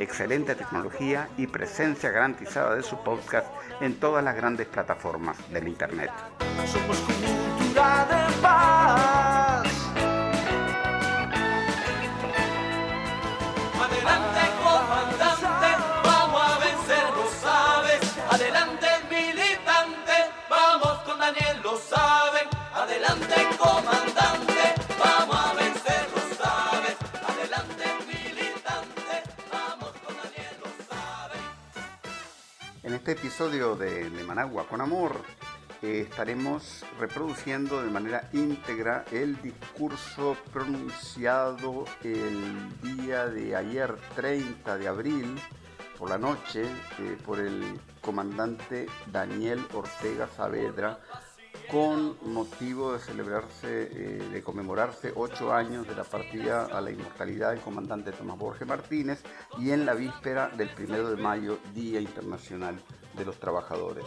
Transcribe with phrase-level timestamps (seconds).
[0.00, 3.46] Excelente tecnología y presencia garantizada de su podcast
[3.82, 6.10] en todas las grandes plataformas del internet.
[6.64, 9.68] Somos cultura de paz.
[13.78, 15.68] Adelante, comandante,
[16.02, 18.00] vamos a vencer, lo sabes.
[18.30, 20.16] Adelante, militante,
[20.48, 22.48] vamos con Daniel, lo saben.
[22.72, 24.19] Adelante, comandante,
[33.00, 35.22] este episodio de, Managua con Amor
[35.80, 44.86] eh, estaremos reproduciendo de manera íntegra el discurso pronunciado el día de ayer 30 de
[44.86, 45.40] abril
[45.98, 46.64] por la noche
[46.98, 51.00] eh, por el comandante Daniel Ortega Saavedra
[51.70, 57.50] con motivo de celebrarse, eh, de conmemorarse ocho años de la partida a la inmortalidad
[57.50, 59.22] del comandante Tomás Borges Martínez
[59.58, 62.76] y en la víspera del primero de mayo, Día Internacional
[63.16, 64.04] de los Trabajadores.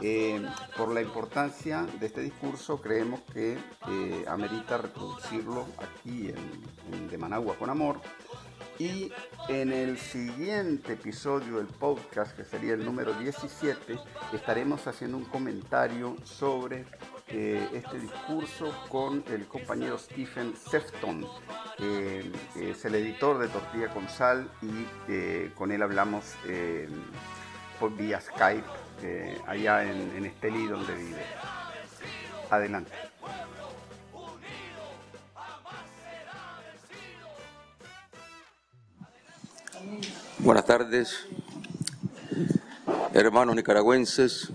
[0.00, 0.44] Eh,
[0.76, 3.58] por la importancia de este discurso, creemos que
[3.88, 8.00] eh, amerita reproducirlo aquí en, De Managua con Amor.
[8.78, 9.12] Y
[9.48, 13.98] en el siguiente episodio del podcast, que sería el número 17,
[14.32, 16.84] estaremos haciendo un comentario sobre
[17.28, 21.24] eh, este discurso con el compañero Stephen Sefton,
[21.78, 26.88] que es el editor de Tortilla con Sal y eh, con él hablamos eh,
[27.78, 28.66] por vía Skype
[29.02, 31.22] eh, allá en, en Esteli donde vive.
[32.50, 32.92] Adelante.
[40.38, 41.26] Buenas tardes,
[43.12, 44.50] hermanos nicaragüenses,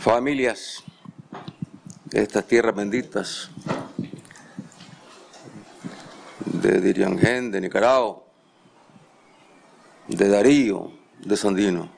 [0.00, 0.84] familias
[2.04, 3.50] de estas tierras benditas
[6.44, 8.22] de Diriangén, de Nicaragua,
[10.08, 10.92] de Darío,
[11.24, 11.90] de Sandino.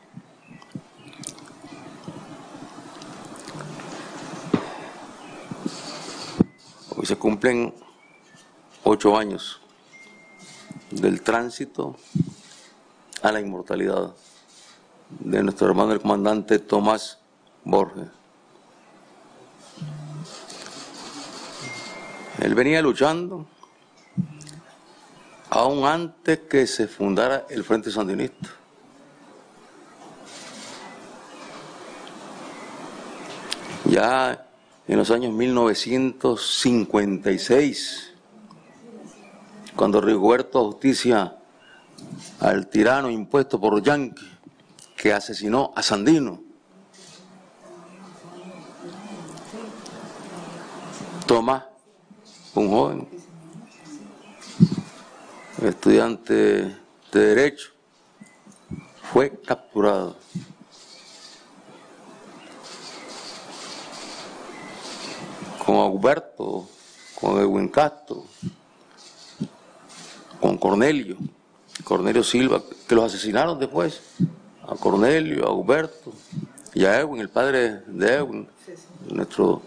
[6.96, 7.74] Hoy se cumplen
[8.84, 9.60] ocho años
[10.90, 11.96] del tránsito
[13.22, 14.14] a la inmortalidad
[15.10, 17.18] de nuestro hermano el comandante Tomás
[17.64, 18.08] Borges.
[22.40, 23.46] Él venía luchando
[25.50, 28.48] aún antes que se fundara el Frente Sandinista.
[33.86, 34.46] Ya
[34.86, 38.12] en los años 1956,
[39.78, 41.36] cuando Rigoberto Justicia
[42.40, 44.28] al tirano impuesto por Yankee
[44.96, 46.42] que asesinó a Sandino.
[51.28, 51.62] Tomás,
[52.56, 53.08] un joven,
[55.62, 56.76] estudiante de
[57.12, 57.70] Derecho,
[59.12, 60.16] fue capturado.
[65.64, 66.68] Con Augusto,
[67.14, 68.24] con Edwin Castro,
[70.40, 71.16] con Cornelio,
[71.84, 74.00] Cornelio Silva, que los asesinaron después,
[74.66, 76.12] a Cornelio, a Huberto
[76.74, 78.48] y a Edwin, el padre de Edwin,
[79.10, 79.62] nuestro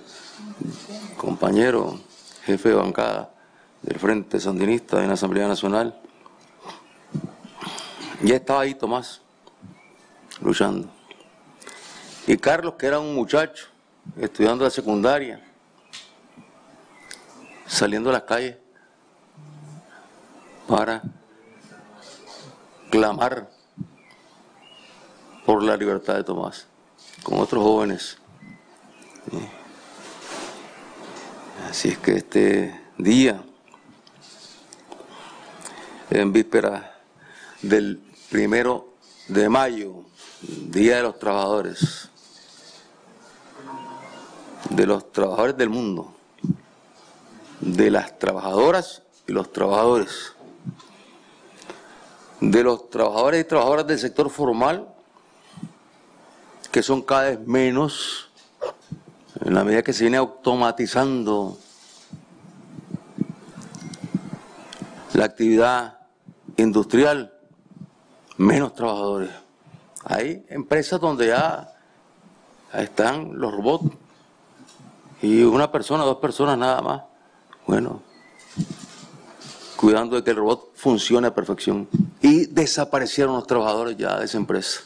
[1.18, 2.00] compañero
[2.46, 3.34] jefe de bancada
[3.82, 6.00] del Frente Sandinista en la Asamblea Nacional.
[8.24, 9.22] Ya estaba ahí Tomás,
[10.42, 10.88] luchando.
[12.28, 13.68] Y Carlos, que era un muchacho,
[14.18, 15.44] estudiando la secundaria,
[17.66, 18.58] saliendo a las calles
[20.72, 21.02] para
[22.90, 23.50] clamar
[25.46, 26.66] por la libertad de Tomás,
[27.24, 28.18] con otros jóvenes.
[31.70, 33.44] Así es que este día,
[36.10, 37.02] en víspera
[37.62, 38.94] del primero
[39.28, 40.06] de mayo,
[40.42, 42.10] Día de los Trabajadores,
[44.70, 46.14] de los trabajadores del mundo,
[47.60, 50.34] de las trabajadoras y los trabajadores,
[52.42, 54.88] de los trabajadores y trabajadoras del sector formal,
[56.72, 58.32] que son cada vez menos
[59.46, 61.58] en la medida que se viene automatizando
[65.14, 66.00] la actividad
[66.58, 67.34] industrial,
[68.38, 69.30] menos trabajadores.
[70.04, 71.72] Hay empresas donde ya
[72.74, 73.92] están los robots
[75.22, 77.04] y una persona, dos personas nada más.
[77.68, 78.02] Bueno,
[79.76, 81.88] cuidando de que el robot funcione a perfección.
[82.22, 84.82] Y desaparecieron los trabajadores ya de esa empresa.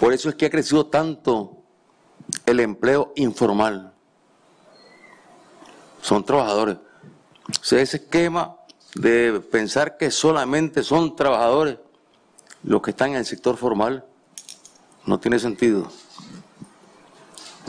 [0.00, 1.62] Por eso es que ha crecido tanto
[2.46, 3.92] el empleo informal.
[6.02, 6.76] Son trabajadores.
[7.48, 8.56] O sea, ese esquema
[8.94, 11.78] de pensar que solamente son trabajadores
[12.62, 14.04] los que están en el sector formal
[15.06, 15.90] no tiene sentido.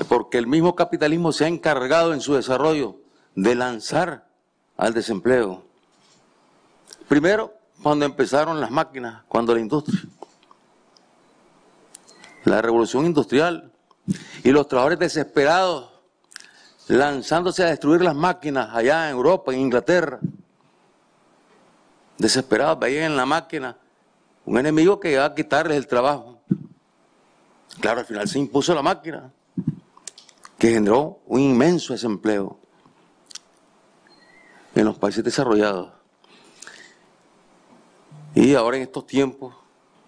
[0.08, 2.98] Porque el mismo capitalismo se ha encargado en su desarrollo
[3.36, 4.28] de lanzar
[4.78, 5.69] al desempleo.
[7.10, 10.00] Primero, cuando empezaron las máquinas, cuando la industria,
[12.46, 13.72] la revolución industrial
[14.44, 15.90] y los trabajadores desesperados
[16.88, 20.20] lanzándose a destruir las máquinas allá en Europa, en Inglaterra,
[22.20, 23.76] desesperados, veían en la máquina
[24.46, 26.40] un enemigo que iba a quitarles el trabajo.
[27.82, 29.32] Claro, al final se impuso la máquina,
[30.60, 32.60] que generó un inmenso desempleo
[34.76, 35.99] en los países desarrollados.
[38.36, 39.56] Y ahora en estos tiempos,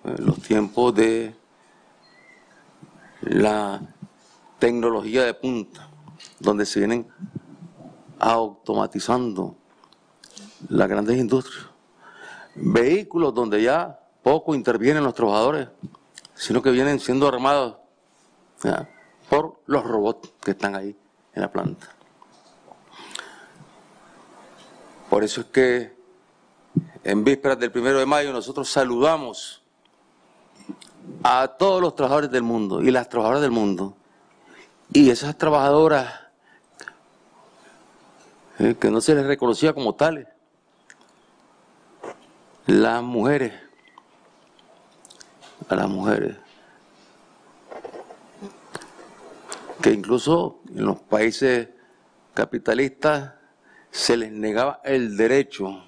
[0.04, 1.36] eh, los tiempos de
[3.22, 3.82] la
[4.60, 5.90] tecnología de punta,
[6.40, 7.08] donde se vienen
[8.20, 9.56] automatizando
[10.70, 11.66] las grandes industrias,
[12.56, 15.70] vehículos donde ya poco intervienen los trabajadores,
[16.36, 17.78] sino que vienen siendo armados
[19.30, 20.96] por los robots que están ahí
[21.34, 21.88] en la planta.
[25.10, 26.00] Por eso es que
[27.04, 29.62] en vísperas del primero de mayo nosotros saludamos
[31.24, 33.96] a todos los trabajadores del mundo y las trabajadoras del mundo.
[34.94, 36.14] Y esas trabajadoras
[38.60, 40.28] eh, que no se les reconocía como tales,
[42.68, 43.54] las mujeres,
[45.70, 46.38] a las mujeres,
[49.82, 51.70] que incluso en los países
[52.34, 53.34] capitalistas
[53.90, 55.84] se les negaba el derecho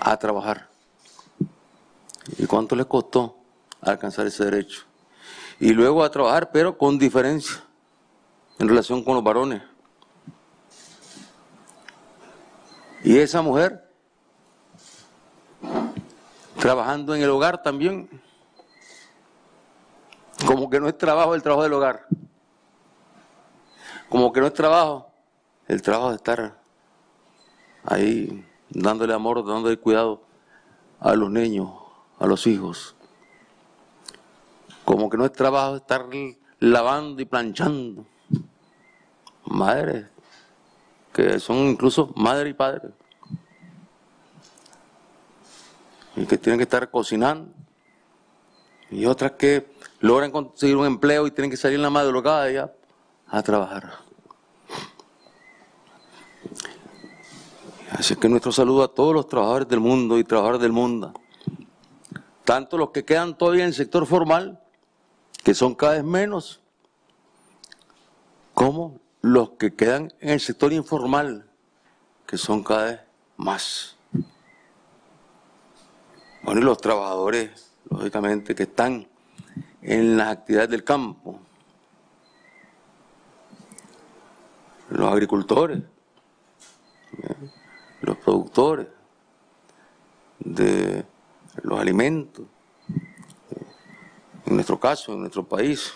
[0.00, 0.68] a trabajar.
[2.38, 3.36] ¿Y cuánto les costó
[3.80, 4.82] alcanzar ese derecho?
[5.58, 7.62] Y luego a trabajar, pero con diferencia
[8.58, 9.62] en relación con los varones.
[13.04, 13.88] Y esa mujer,
[16.58, 18.08] trabajando en el hogar también,
[20.46, 22.06] como que no es trabajo el trabajo del hogar
[24.10, 25.08] como que no es trabajo,
[25.68, 26.60] el trabajo de estar
[27.84, 30.22] ahí dándole amor, dándole cuidado
[31.00, 31.70] a los niños,
[32.18, 32.94] a los hijos.
[34.84, 36.06] Como que no es trabajo estar
[36.58, 38.04] lavando y planchando.
[39.44, 40.06] Madres,
[41.12, 42.90] que son incluso madre y padre.
[46.16, 47.52] Y que tienen que estar cocinando.
[48.90, 52.72] Y otras que logran conseguir un empleo y tienen que salir en la madrugada ya
[53.28, 54.09] a trabajar.
[58.00, 61.12] Así que nuestro saludo a todos los trabajadores del mundo y trabajadoras del mundo,
[62.46, 64.58] tanto los que quedan todavía en el sector formal,
[65.44, 66.62] que son cada vez menos,
[68.54, 71.46] como los que quedan en el sector informal,
[72.26, 73.00] que son cada vez
[73.36, 73.96] más.
[76.42, 79.06] Bueno, y los trabajadores, lógicamente, que están
[79.82, 81.38] en las actividades del campo,
[84.88, 85.82] los agricultores,
[88.00, 88.86] los productores
[90.38, 91.04] de
[91.62, 92.46] los alimentos,
[94.46, 95.92] en nuestro caso, en nuestro país.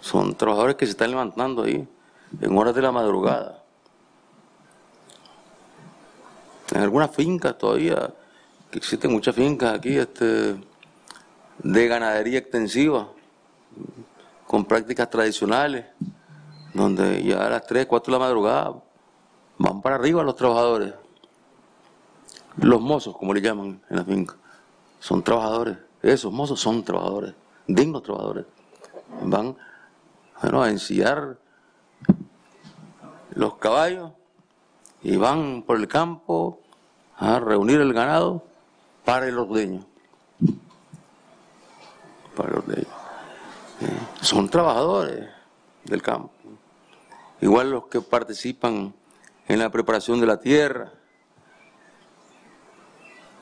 [0.00, 1.86] Son trabajadores que se están levantando ahí
[2.40, 3.62] en horas de la madrugada.
[6.72, 8.12] En algunas fincas todavía,
[8.70, 10.56] que existen muchas fincas aquí este,
[11.58, 13.08] de ganadería extensiva,
[14.46, 15.86] con prácticas tradicionales
[16.74, 18.74] donde ya a las 3, 4 de la madrugada
[19.82, 20.94] para arriba los trabajadores.
[22.56, 24.34] Los mozos, como le llaman en la finca,
[25.00, 25.78] son trabajadores.
[26.02, 27.34] Esos mozos son trabajadores,
[27.66, 28.46] dignos trabajadores.
[29.22, 29.56] Van
[30.42, 31.38] bueno, a ensillar
[33.34, 34.12] los caballos
[35.02, 36.60] y van por el campo
[37.16, 38.44] a reunir el ganado
[39.04, 39.84] para el ordeño.
[42.36, 42.88] Para el ordeño.
[43.80, 45.28] Eh, son trabajadores
[45.84, 46.32] del campo
[47.40, 48.94] igual los que participan
[49.48, 50.92] en la preparación de la tierra,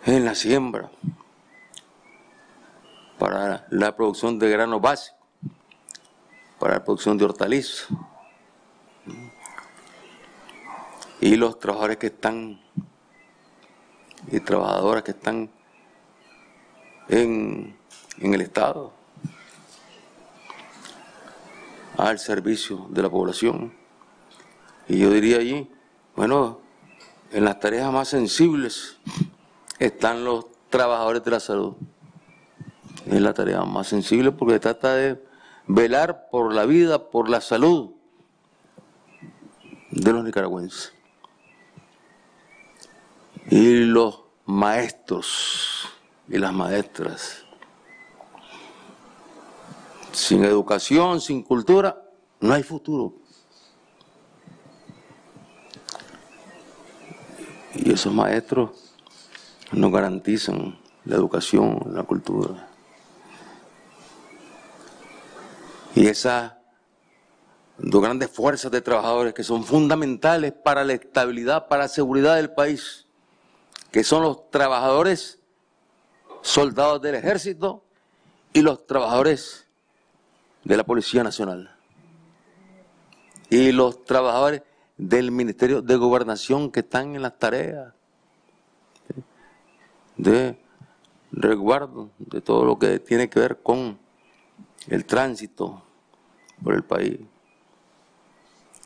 [0.04, 0.90] en la siembra,
[3.18, 5.16] para la producción de grano básico,
[6.60, 7.88] para la producción de hortalizas.
[11.18, 12.60] y los trabajadores que están
[14.30, 15.50] y trabajadoras que están
[17.08, 17.76] en,
[18.18, 18.92] en el Estado
[21.96, 23.72] al servicio de la población.
[24.88, 25.70] Y yo diría allí,
[26.16, 26.61] bueno,
[27.30, 28.96] en las tareas más sensibles
[29.78, 31.75] están los trabajadores de la salud.
[33.06, 35.23] Es la tarea más sensible porque trata de
[35.66, 37.90] velar por la vida, por la salud
[39.90, 40.92] de los nicaragüenses.
[43.50, 45.87] Y los maestros
[46.28, 47.44] y las maestras.
[50.12, 52.02] Sin educación, sin cultura,
[52.40, 53.12] no hay futuro.
[57.76, 58.71] Y esos maestros
[59.73, 62.68] nos garantizan la educación, la cultura.
[65.95, 66.52] Y esas
[67.78, 72.50] dos grandes fuerzas de trabajadores que son fundamentales para la estabilidad, para la seguridad del
[72.50, 73.06] país,
[73.90, 75.38] que son los trabajadores
[76.42, 77.85] soldados del ejército
[78.52, 79.66] y los trabajadores
[80.64, 81.75] de la Policía Nacional.
[83.50, 84.62] Y los trabajadores
[84.97, 87.93] del Ministerio de Gobernación que están en las tareas
[90.17, 90.59] de
[91.33, 93.99] resguardo de todo lo que tiene que ver con
[94.88, 95.83] el tránsito
[96.62, 97.21] por el país.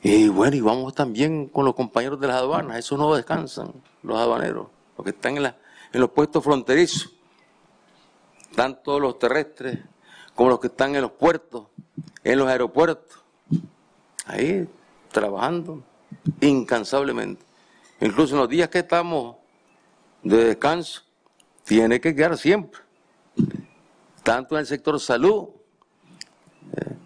[0.03, 4.19] Y bueno, y vamos también con los compañeros de las aduanas, esos no descansan, los
[4.19, 5.57] aduaneros, los que están en, la,
[5.93, 7.13] en los puestos fronterizos,
[8.57, 9.79] tanto los terrestres
[10.35, 11.67] como los que están en los puertos,
[12.25, 13.23] en los aeropuertos,
[14.27, 14.67] ahí
[15.13, 15.85] trabajando
[16.41, 17.45] incansablemente.
[18.01, 19.37] Incluso en los días que estamos
[20.23, 21.03] de descanso,
[21.65, 22.81] tiene que quedar siempre,
[24.23, 25.49] tanto en el sector salud
[26.77, 26.97] eh,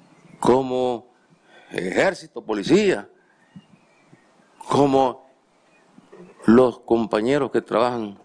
[0.41, 1.13] como
[1.71, 3.09] ejército, policía,
[4.69, 5.29] como
[6.47, 8.19] los compañeros que trabajan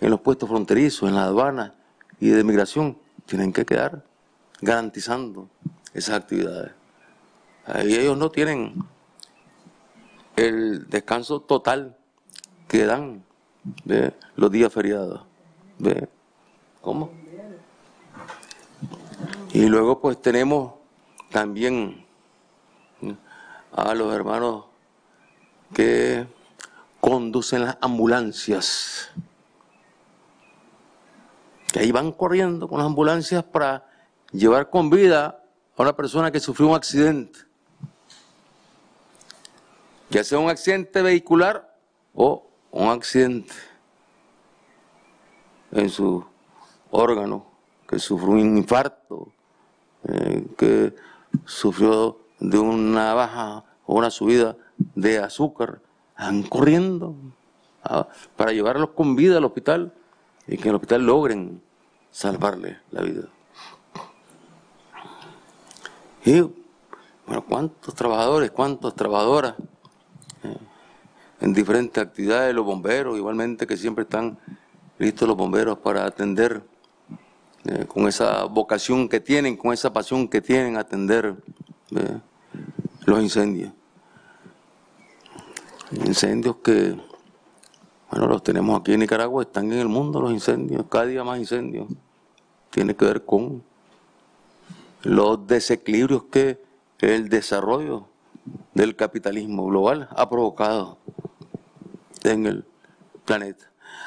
[0.00, 1.74] en los puestos fronterizos, en la aduana
[2.20, 4.04] y de migración, tienen que quedar
[4.60, 5.48] garantizando
[5.92, 6.72] esas actividades.
[7.64, 8.84] Ahí ellos no tienen
[10.36, 11.96] el descanso total
[12.68, 13.24] que dan
[14.36, 15.22] los días feriados.
[15.78, 16.08] ¿Ve?
[16.80, 17.10] ¿Cómo?
[19.52, 20.74] Y luego pues tenemos
[21.30, 22.04] también
[23.72, 24.66] a los hermanos
[25.74, 26.26] que
[27.00, 29.10] conducen las ambulancias,
[31.72, 33.88] que ahí van corriendo con las ambulancias para
[34.32, 35.42] llevar con vida
[35.76, 37.38] a una persona que sufrió un accidente,
[40.10, 41.76] ya sea un accidente vehicular
[42.14, 43.52] o un accidente
[45.72, 46.24] en su
[46.90, 47.46] órgano,
[47.88, 49.28] que sufrió un infarto,
[50.08, 50.94] eh, que
[51.44, 54.56] sufrió de una baja o una subida
[54.94, 55.80] de azúcar,
[56.18, 57.14] van corriendo
[58.36, 59.92] para llevarlos con vida al hospital
[60.46, 61.62] y que en el hospital logren
[62.10, 63.28] salvarle la vida.
[66.24, 69.54] Y, bueno, ¿cuántos trabajadores, cuántas trabajadoras
[71.40, 74.38] en diferentes actividades, los bomberos igualmente que siempre están
[74.98, 76.62] listos los bomberos para atender
[77.64, 81.36] eh, con esa vocación que tienen, con esa pasión que tienen, atender
[81.90, 82.18] eh,
[83.04, 83.72] los incendios.
[85.90, 86.96] Incendios que,
[88.10, 91.38] bueno, los tenemos aquí en Nicaragua, están en el mundo los incendios, cada día más
[91.38, 91.86] incendios.
[92.70, 93.62] Tiene que ver con
[95.02, 96.58] los desequilibrios que
[97.00, 98.08] el desarrollo
[98.74, 100.98] del capitalismo global ha provocado
[102.24, 102.64] en el
[103.24, 103.66] planeta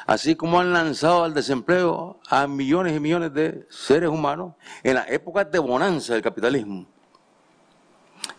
[0.10, 5.08] así como han lanzado al desempleo a millones y millones de seres humanos en las
[5.12, 6.88] épocas de bonanza del capitalismo.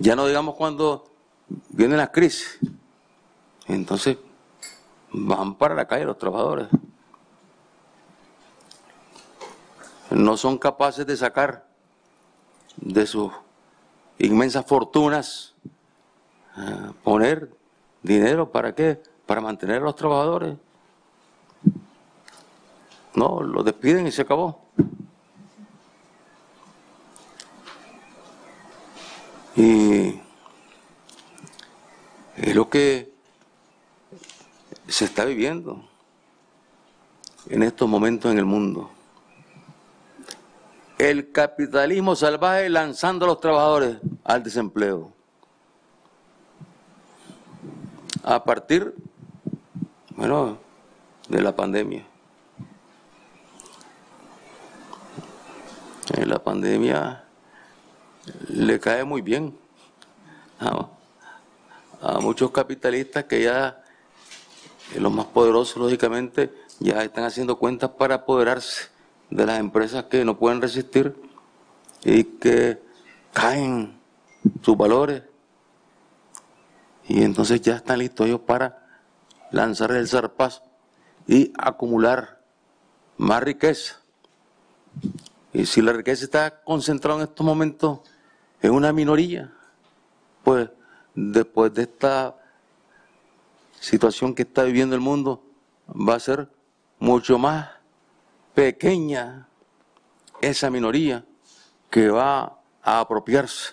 [0.01, 1.09] Ya no digamos cuando
[1.69, 2.59] vienen las crisis.
[3.69, 4.19] Entonces
[5.13, 6.67] van para la calle los trabajadores.
[10.11, 11.69] No son capaces de sacar
[12.79, 13.31] de sus
[14.19, 15.50] inmensas fortunas,
[17.03, 17.51] poner
[18.03, 19.03] dinero para qué?
[19.27, 20.57] Para mantener a los trabajadores.
[23.15, 24.63] No, lo despiden y se acabó.
[29.57, 30.21] Y
[32.37, 33.13] es lo que
[34.89, 35.85] se está viviendo
[37.49, 38.91] en estos momentos en el mundo.
[40.99, 45.13] El capitalismo salvaje lanzando a los trabajadores al desempleo.
[48.23, 48.95] A partir,
[50.17, 50.59] bueno,
[51.29, 52.11] de la pandemia.
[56.31, 57.25] la pandemia
[58.49, 59.57] le cae muy bien
[60.61, 60.89] a,
[62.21, 63.83] muchos capitalistas que ya
[64.95, 68.89] eh, los más poderosos, lógicamente, ya están haciendo cuentas para apoderarse
[69.29, 71.15] de las empresas que no pueden resistir
[72.05, 72.81] y que
[73.33, 73.99] caen
[74.63, 75.23] sus valores.
[77.11, 78.87] Y entonces ya están listos ellos para
[79.51, 80.63] lanzar el zarpazo
[81.27, 82.41] y acumular
[83.17, 84.01] más riqueza.
[85.53, 87.99] Y si la riqueza está concentrada en estos momentos
[88.63, 89.53] en una minoría,
[90.45, 90.71] pues
[91.17, 92.37] después de esta
[93.81, 95.43] situación que está viviendo el mundo,
[95.89, 96.49] va a ser
[97.01, 97.71] mucho más
[98.55, 99.49] pequeña
[100.41, 101.25] esa minoría
[101.91, 103.73] que va a apropiarse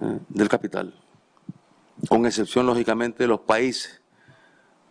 [0.00, 0.92] eh, del capital,
[2.08, 4.00] con excepción lógicamente de los países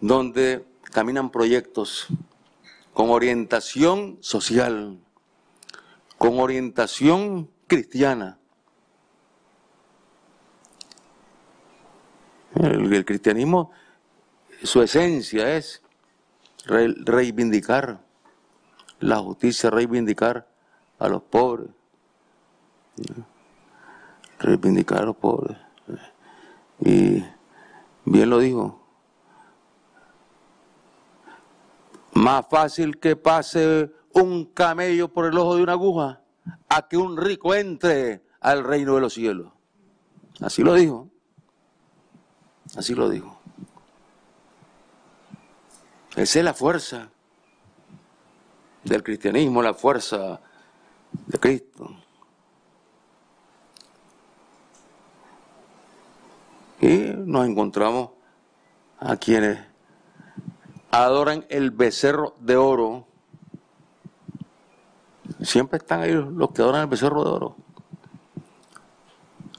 [0.01, 2.07] donde caminan proyectos
[2.93, 4.97] con orientación social,
[6.17, 8.39] con orientación cristiana.
[12.55, 13.71] El, cristianismo,
[14.63, 15.81] su esencia es
[16.65, 17.99] reivindicar
[18.99, 20.47] la justicia, reivindicar
[20.97, 21.67] a los pobres,
[24.39, 25.64] reivindicar a los pobres.
[26.79, 27.23] Y
[28.05, 28.81] bien lo dijo,
[32.13, 36.21] más fácil que pase un camello por el ojo de una aguja
[36.69, 39.51] a que un rico entre al reino de los cielos.
[40.41, 41.09] Así lo dijo.
[42.75, 43.39] Así lo dijo.
[46.15, 47.09] Esa es la fuerza
[48.83, 50.39] del cristianismo, la fuerza
[51.27, 51.89] de Cristo.
[56.85, 58.11] Y nos encontramos
[58.99, 59.57] a quienes
[60.91, 63.07] adoran el becerro de oro.
[65.41, 67.55] Siempre están ahí los que adoran el becerro de oro.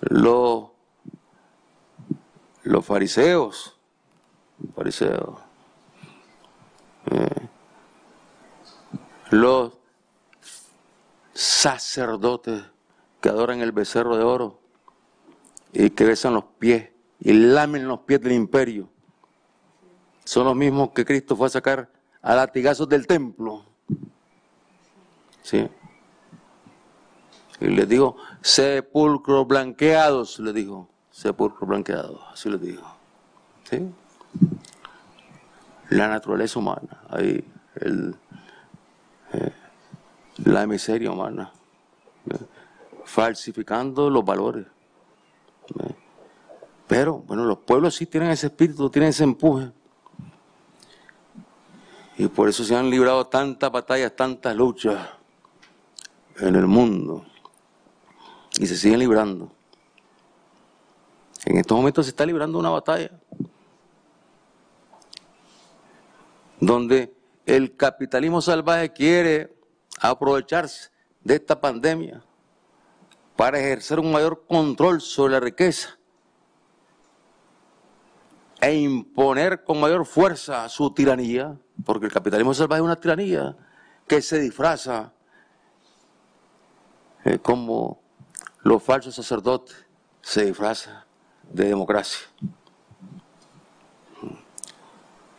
[0.03, 0.67] Los,
[2.63, 3.77] los fariseos,
[4.77, 5.41] fariseos,
[7.07, 7.49] eh,
[9.31, 9.73] los
[11.35, 12.63] sacerdotes
[13.21, 14.61] que adoran el becerro de oro
[15.73, 18.89] y que besan los pies y lamen los pies del imperio
[20.27, 21.89] son los mismos que Cristo fue a sacar
[22.21, 23.65] a latigazos del templo.
[25.43, 25.69] Sí.
[27.61, 32.85] Y les digo, sepulcros blanqueados, le dijo, sepulcros blanqueados, así les dijo.
[33.71, 33.89] ¿Sí?
[35.91, 37.45] La naturaleza humana, ahí,
[37.77, 38.17] el,
[39.33, 39.53] eh,
[40.45, 41.53] la miseria humana,
[42.29, 42.37] eh,
[43.05, 44.67] falsificando los valores.
[45.79, 45.95] Eh.
[46.87, 49.73] Pero, bueno, los pueblos sí tienen ese espíritu, tienen ese empuje.
[52.17, 55.09] Y por eso se han librado tantas batallas, tantas luchas
[56.39, 57.25] en el mundo.
[58.59, 59.51] Y se siguen librando.
[61.45, 63.11] En estos momentos se está librando una batalla
[66.61, 69.55] donde el capitalismo salvaje quiere
[70.01, 70.91] aprovecharse
[71.23, 72.25] de esta pandemia
[73.37, 75.96] para ejercer un mayor control sobre la riqueza
[78.61, 83.57] e imponer con mayor fuerza su tiranía porque el capitalismo salvaje es una tiranía
[84.07, 85.13] que se disfraza
[87.25, 88.01] eh, como
[88.63, 89.85] los falsos sacerdotes
[90.23, 91.05] se disfrazan
[91.53, 92.27] de democracia.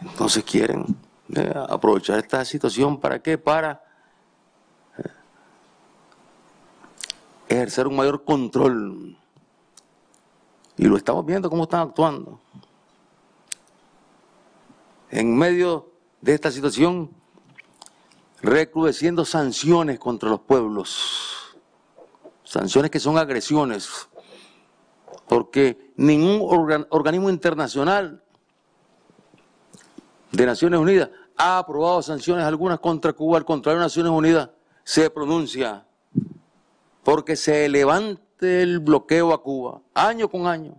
[0.02, 0.86] Entonces quieren
[1.36, 3.38] eh, aprovechar esta situación para qué?
[3.38, 3.84] Para
[4.98, 5.10] eh,
[7.50, 9.18] ejercer un mayor control.
[10.78, 12.40] Y lo estamos viendo cómo están actuando.
[15.10, 15.92] En medio
[16.22, 17.10] de esta situación,
[18.42, 21.58] recrudeciendo sanciones contra los pueblos,
[22.44, 24.10] sanciones que son agresiones,
[25.28, 26.42] porque ningún
[26.90, 28.22] organismo internacional
[30.32, 34.50] de Naciones Unidas ha aprobado sanciones algunas contra Cuba, al contrario, Naciones Unidas
[34.84, 35.86] se pronuncia
[37.04, 40.76] porque se levante el bloqueo a Cuba, año con año.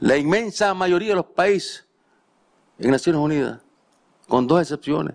[0.00, 1.86] La inmensa mayoría de los países
[2.78, 3.60] en Naciones Unidas,
[4.28, 5.14] con dos excepciones,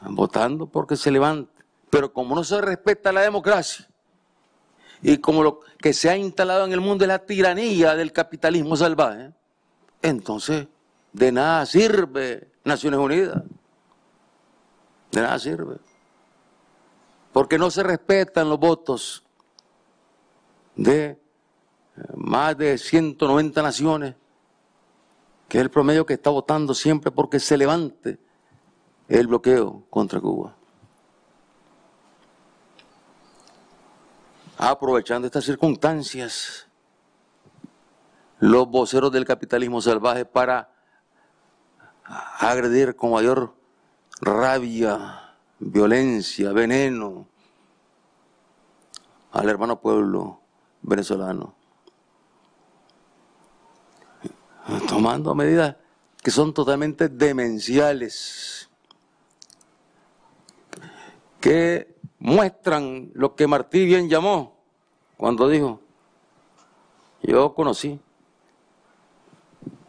[0.00, 1.52] votando porque se levante.
[1.90, 3.88] Pero como no se respeta la democracia
[5.02, 8.76] y como lo que se ha instalado en el mundo es la tiranía del capitalismo
[8.76, 9.32] salvaje,
[10.00, 10.68] entonces
[11.12, 13.42] de nada sirve Naciones Unidas.
[15.10, 15.76] De nada sirve.
[17.32, 19.22] Porque no se respetan los votos
[20.74, 21.21] de
[22.14, 24.14] más de 190 naciones
[25.52, 28.18] que es el promedio que está votando siempre porque se levante
[29.06, 30.56] el bloqueo contra Cuba.
[34.56, 36.66] Aprovechando estas circunstancias,
[38.38, 40.70] los voceros del capitalismo salvaje para
[42.38, 43.54] agredir con mayor
[44.22, 47.28] rabia, violencia, veneno
[49.32, 50.40] al hermano pueblo
[50.80, 51.61] venezolano.
[54.88, 55.76] Tomando medidas
[56.22, 58.70] que son totalmente demenciales,
[61.40, 64.56] que muestran lo que Martí bien llamó
[65.16, 65.80] cuando dijo,
[67.22, 67.98] yo conocí,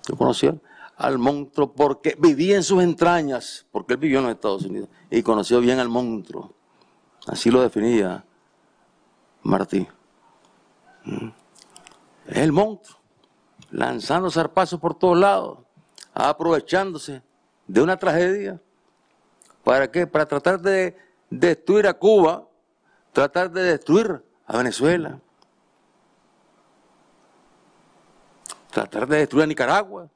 [0.08, 0.50] yo conocí
[0.98, 5.22] al monstruo porque vivía en sus entrañas, porque él vivió en los Estados Unidos y
[5.22, 6.54] conoció bien al monstruo.
[7.28, 8.26] Así lo definía
[9.44, 9.88] Martí.
[11.06, 11.28] Mm.
[12.28, 12.98] Es el monstruo,
[13.74, 15.58] lanzando zarpazos por todos lados,
[16.14, 17.24] aprovechándose
[17.68, 18.62] de una tragedia.
[19.64, 20.06] ¿Para qué?
[20.06, 20.96] Para tratar de
[21.30, 22.48] destruir a Cuba,
[23.12, 25.20] tratar de destruir a Venezuela,
[28.70, 30.08] tratar de destruir a Nicaragua,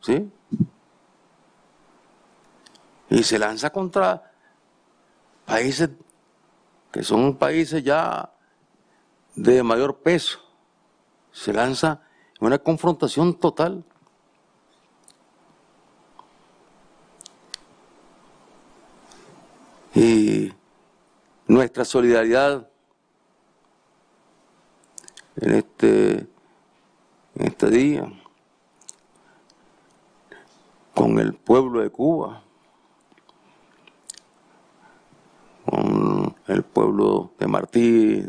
[0.00, 0.30] ¿sí?
[3.08, 4.30] Y se lanza contra
[5.46, 5.88] países
[6.92, 8.30] que son países ya
[9.34, 10.38] de mayor peso.
[11.32, 12.02] Se lanza
[12.40, 13.84] una confrontación total.
[19.94, 20.52] Y
[21.46, 22.68] nuestra solidaridad
[25.36, 26.26] en este,
[27.34, 28.12] en este día
[30.94, 32.42] con el pueblo de Cuba,
[35.64, 38.26] con el pueblo de Martí,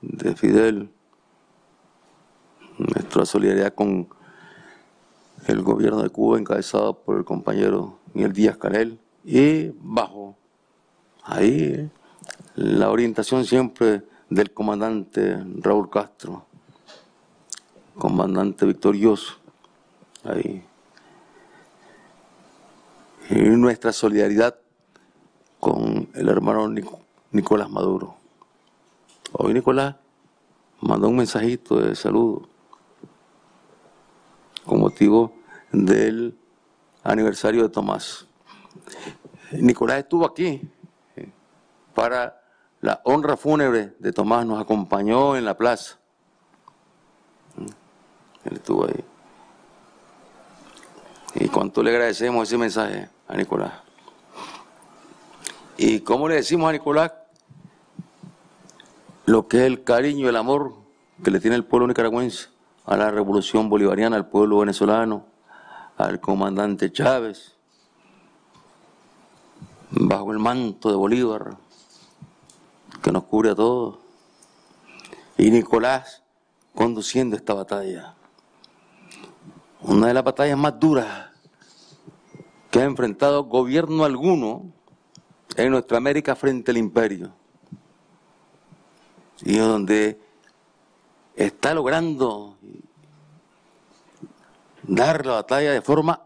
[0.00, 0.90] de Fidel,
[2.78, 4.08] nuestra solidaridad con
[5.46, 10.36] el gobierno de Cuba encabezado por el compañero Miguel Díaz Canel y bajo
[11.22, 11.90] ahí
[12.54, 16.46] la orientación siempre del comandante Raúl Castro,
[17.96, 19.34] comandante victorioso,
[20.24, 20.64] ahí.
[23.30, 24.56] Y nuestra solidaridad
[25.60, 26.72] con el hermano
[27.32, 28.16] Nicolás Maduro.
[29.32, 29.96] Hoy Nicolás
[30.80, 32.48] mandó un mensajito de saludo
[34.66, 35.32] con motivo
[35.72, 36.36] del
[37.04, 38.26] aniversario de Tomás.
[39.52, 40.60] Nicolás estuvo aquí
[41.94, 42.42] para
[42.80, 45.98] la honra fúnebre de Tomás, nos acompañó en la plaza.
[48.44, 49.04] Él estuvo ahí.
[51.36, 53.72] Y cuánto le agradecemos ese mensaje a Nicolás.
[55.76, 57.12] ¿Y cómo le decimos a Nicolás
[59.26, 60.74] lo que es el cariño, el amor
[61.22, 62.55] que le tiene el pueblo nicaragüense
[62.86, 65.26] a la revolución bolivariana, al pueblo venezolano,
[65.96, 67.56] al comandante Chávez,
[69.90, 71.56] bajo el manto de Bolívar,
[73.02, 73.98] que nos cubre a todos,
[75.36, 76.22] y Nicolás
[76.74, 78.14] conduciendo esta batalla.
[79.82, 81.30] Una de las batallas más duras
[82.70, 84.72] que ha enfrentado gobierno alguno
[85.56, 87.32] en nuestra América frente al imperio
[89.42, 90.20] y donde
[91.36, 92.56] está logrando
[94.82, 96.22] dar la batalla de forma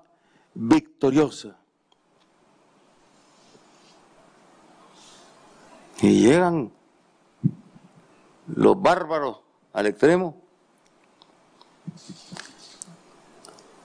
[0.55, 1.57] victoriosa.
[6.01, 6.73] Y llegan
[8.46, 9.40] los bárbaros
[9.73, 10.40] al extremo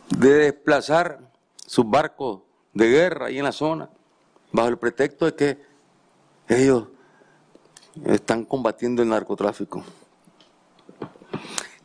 [0.10, 1.20] de desplazar
[1.66, 2.42] sus barcos
[2.74, 3.90] de guerra ahí en la zona,
[4.52, 5.66] bajo el pretexto de que
[6.48, 6.88] ellos
[8.06, 9.84] están combatiendo el narcotráfico.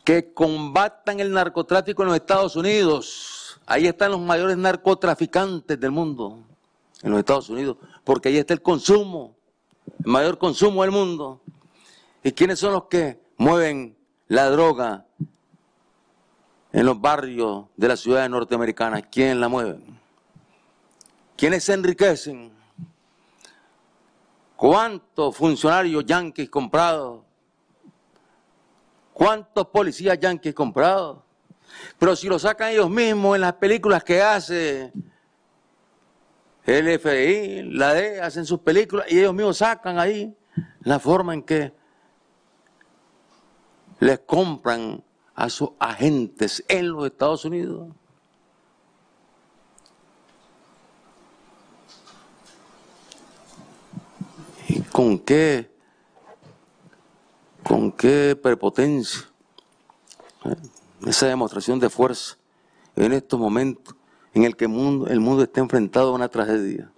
[0.03, 3.59] Que combatan el narcotráfico en los Estados Unidos.
[3.65, 6.39] Ahí están los mayores narcotraficantes del mundo,
[7.03, 9.35] en los Estados Unidos, porque ahí está el consumo,
[10.03, 11.41] el mayor consumo del mundo.
[12.23, 13.95] ¿Y quiénes son los que mueven
[14.27, 15.05] la droga
[16.71, 19.03] en los barrios de las ciudades norteamericanas?
[19.11, 19.79] ¿Quién la mueve?
[21.37, 22.51] ¿Quiénes se enriquecen?
[24.55, 27.21] ¿Cuántos funcionarios yanquis comprados?
[29.21, 31.19] ¿Cuántos policías yanquis comprados?
[31.99, 34.91] Pero si lo sacan ellos mismos en las películas que hace
[36.65, 40.35] el FBI, la D, hacen sus películas y ellos mismos sacan ahí
[40.79, 41.71] la forma en que
[43.99, 45.03] les compran
[45.35, 47.89] a sus agentes en los Estados Unidos.
[54.91, 55.70] con qué,
[57.63, 59.29] con qué prepotencia,
[60.45, 60.55] ¿eh?
[61.05, 62.37] esa demostración de fuerza
[62.95, 63.95] en estos momentos
[64.33, 66.89] en el que el mundo, está enfrentado a una tragedia.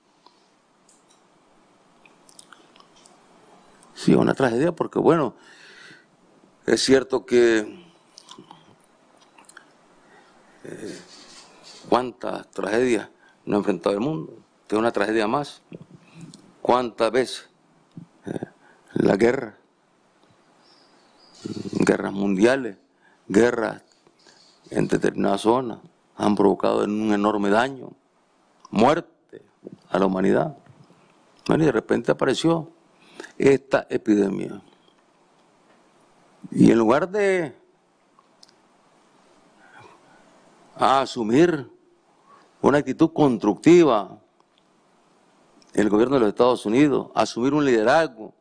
[3.95, 5.33] Sí, una tragedia porque, bueno,
[6.65, 7.83] es cierto que
[10.63, 10.99] eh,
[11.89, 13.09] cuántas tragedias
[13.45, 14.37] no ha enfrentado el mundo.
[14.69, 15.61] Es una tragedia más.
[16.61, 17.49] ¿Cuántas veces
[18.25, 18.47] eh,
[18.93, 19.57] la guerra,
[21.79, 22.77] guerras mundiales,
[23.27, 23.81] guerras
[24.69, 25.79] en determinadas zonas,
[26.15, 27.91] han provocado un enorme daño,
[28.69, 29.41] muerte
[29.89, 30.57] a la humanidad?
[31.47, 32.69] Bueno, y de repente apareció
[33.37, 34.61] esta epidemia.
[36.51, 37.55] Y en lugar de
[40.75, 41.69] asumir
[42.61, 44.17] una actitud constructiva,
[45.73, 48.33] el gobierno de los Estados Unidos, asumir un liderazgo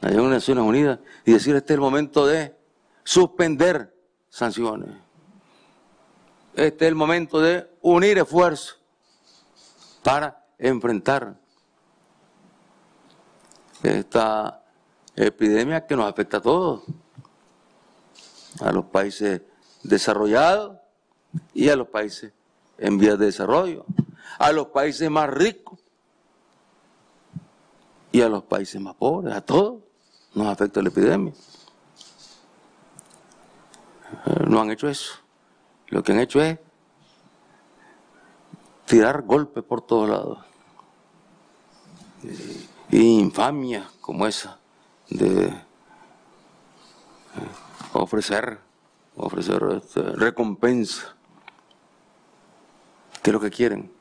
[0.00, 2.56] allá en Naciones Unidas y decir este es el momento de
[3.04, 3.94] suspender
[4.28, 4.90] sanciones.
[6.54, 8.80] Este es el momento de unir esfuerzos
[10.02, 11.38] para enfrentar
[13.82, 14.62] esta
[15.14, 16.82] epidemia que nos afecta a todos,
[18.60, 19.42] a los países
[19.82, 20.78] desarrollados
[21.54, 22.32] y a los países
[22.78, 23.84] en vías de desarrollo,
[24.38, 25.78] a los países más ricos
[28.10, 29.82] y a los países más pobres, a todos
[30.34, 31.32] nos afecta la epidemia.
[34.26, 35.14] Eh, no han hecho eso.
[35.88, 36.58] Lo que han hecho es
[38.84, 40.38] tirar golpes por todos lados.
[42.90, 44.58] Y infamia como esa
[45.10, 45.54] de eh,
[47.92, 48.58] ofrecer,
[49.16, 51.16] ofrecer este, recompensa.
[53.22, 53.92] ¿Qué es lo que quieren?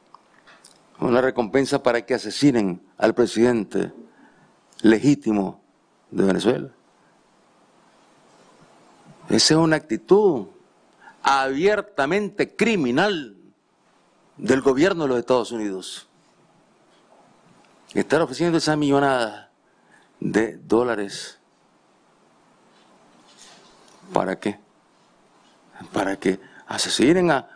[0.99, 3.93] Una recompensa para que asesinen al presidente
[4.81, 5.61] legítimo
[6.11, 6.69] de Venezuela.
[9.29, 10.47] Esa es una actitud
[11.21, 13.35] abiertamente criminal
[14.37, 16.07] del gobierno de los Estados Unidos.
[17.93, 19.51] Estar ofreciendo esa millonada
[20.19, 21.39] de dólares.
[24.13, 24.59] ¿Para qué?
[25.91, 27.49] Para que asesinen a,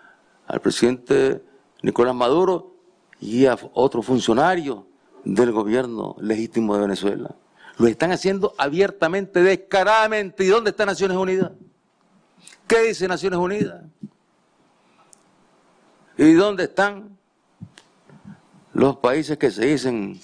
[0.48, 1.44] al presidente
[1.82, 2.76] Nicolás Maduro
[3.20, 4.86] y a otro funcionario
[5.24, 7.36] del gobierno legítimo de Venezuela.
[7.78, 10.44] Lo están haciendo abiertamente, descaradamente.
[10.44, 11.52] ¿Y dónde está Naciones Unidas?
[12.68, 13.84] ¿Qué dice Naciones Unidas?
[16.18, 17.18] ¿Y dónde están
[18.74, 20.20] los países que se dicen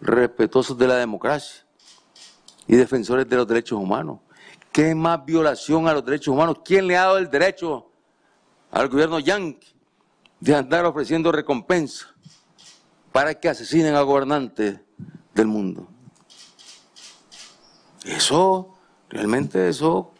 [0.00, 1.64] respetuosos de la democracia
[2.66, 4.20] y defensores de los derechos humanos?
[4.72, 6.58] ¿Qué más violación a los derechos humanos?
[6.64, 7.90] ¿Quién le ha dado el derecho
[8.74, 9.68] al gobierno yanqui
[10.40, 12.12] de andar ofreciendo recompensa
[13.12, 14.80] para que asesinen a gobernantes
[15.32, 15.88] del mundo.
[18.04, 18.74] Eso,
[19.08, 20.12] realmente eso,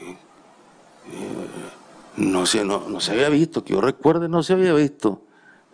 [0.00, 0.16] eh,
[2.16, 5.22] no, se, no, se había visto, que yo recuerde, no se había visto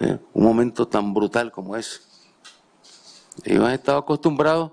[0.00, 2.00] eh, un momento tan brutal como ese.
[3.44, 4.72] Ellos han estado acostumbrados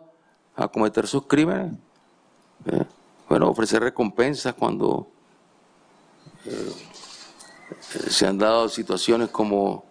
[0.56, 1.74] a cometer sus crímenes,
[2.66, 2.84] eh,
[3.30, 5.08] bueno, ofrecer recompensas cuando
[8.10, 9.86] se han dado situaciones como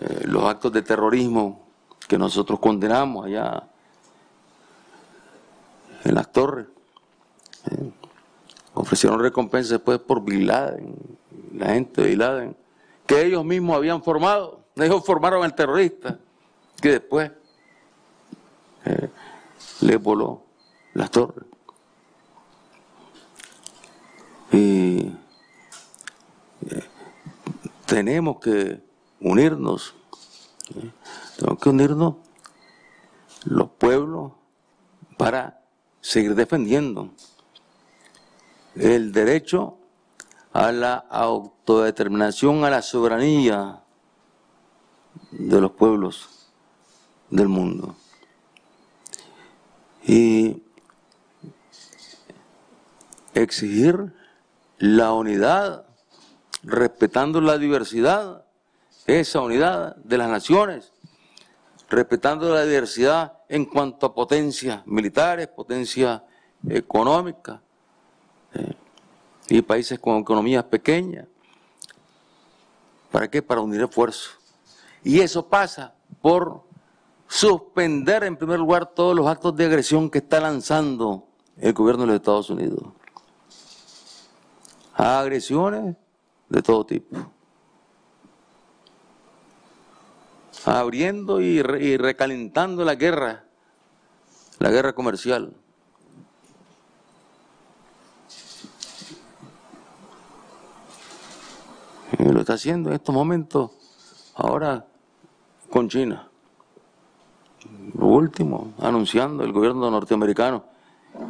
[0.00, 1.66] eh, los actos de terrorismo
[2.08, 3.68] que nosotros condenamos allá
[6.04, 6.66] en las torres.
[7.70, 7.90] Eh,
[8.74, 10.94] ofrecieron recompensas después por Bin Laden,
[11.54, 12.56] la gente de Bin Laden,
[13.06, 14.60] que ellos mismos habían formado.
[14.76, 16.18] Ellos formaron al terrorista,
[16.80, 17.30] que después
[18.84, 19.10] eh,
[19.80, 20.42] le voló
[20.94, 21.44] las torres.
[24.52, 25.12] Y
[27.86, 28.80] tenemos que
[29.20, 29.94] unirnos,
[31.36, 32.14] tenemos que unirnos
[33.44, 34.32] los pueblos
[35.16, 35.59] para
[36.00, 37.10] seguir defendiendo
[38.74, 39.78] el derecho
[40.52, 43.82] a la autodeterminación, a la soberanía
[45.30, 46.48] de los pueblos
[47.30, 47.94] del mundo.
[50.04, 50.62] Y
[53.34, 54.12] exigir
[54.78, 55.86] la unidad
[56.62, 58.44] respetando la diversidad,
[59.06, 60.92] esa unidad de las naciones,
[61.88, 66.22] respetando la diversidad en cuanto a potencias militares, potencias
[66.68, 67.60] económicas
[68.54, 68.74] eh,
[69.48, 71.26] y países con economías pequeñas.
[73.10, 73.42] ¿Para qué?
[73.42, 74.38] Para unir esfuerzos.
[75.02, 76.62] Y eso pasa por
[77.26, 82.06] suspender en primer lugar todos los actos de agresión que está lanzando el gobierno de
[82.06, 82.84] los Estados Unidos.
[84.94, 85.96] Agresiones
[86.48, 87.16] de todo tipo.
[90.64, 93.44] Abriendo y, recalentando la guerra,
[94.58, 95.54] la guerra comercial.
[102.18, 103.70] Y lo está haciendo en estos momentos,
[104.34, 104.86] ahora
[105.70, 106.28] con China.
[107.94, 110.64] Lo último, anunciando el gobierno norteamericano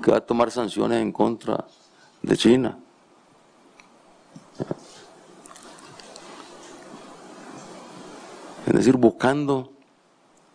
[0.02, 1.66] que va a tomar sanciones en contra
[2.22, 2.78] de China.
[8.70, 9.72] Es decir, buscando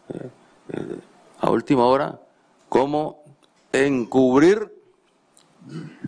[0.07, 0.29] eh,
[0.69, 0.99] eh,
[1.41, 2.21] a última hora
[2.69, 3.23] cómo
[3.73, 4.73] encubrir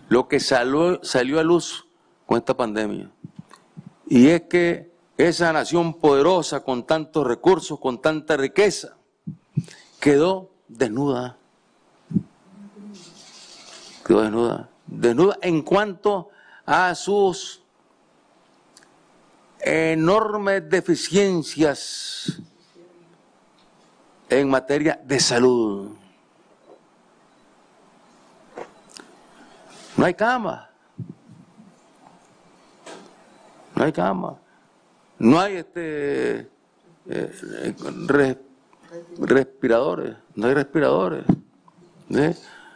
[0.08, 1.86] lo que salió, salió a luz
[2.26, 3.12] con esta pandemia.
[4.08, 8.96] Y es que esa nación poderosa, con tantos recursos, con tanta riqueza,
[10.00, 11.36] quedó desnuda.
[14.06, 14.70] Quedó desnuda.
[14.86, 16.30] Desnuda en cuanto
[16.66, 17.64] a sus
[19.68, 22.40] enormes deficiencias
[24.30, 25.92] en materia de salud.
[29.96, 30.70] No hay cama.
[33.76, 34.38] No hay cama.
[35.20, 36.50] No hay este
[37.10, 37.76] eh,
[39.20, 40.16] respiradores.
[40.36, 41.26] No hay respiradores.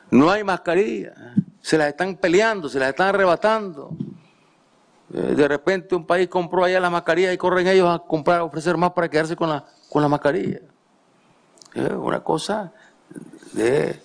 [0.10, 1.36] No hay mascarilla.
[1.62, 3.95] Se las están peleando, se las están arrebatando.
[5.13, 8.43] Eh, de repente un país compró allá la mascarilla y corren ellos a comprar, a
[8.45, 10.62] ofrecer más para quedarse con la, con la mascarilla.
[11.74, 12.71] Es una cosa
[13.54, 14.02] de,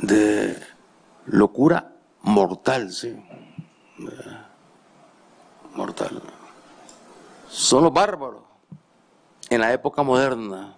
[0.00, 0.62] de
[1.26, 3.16] locura mortal, sí.
[5.74, 6.22] Mortal.
[7.48, 8.42] Son los bárbaros
[9.48, 10.76] en la época moderna.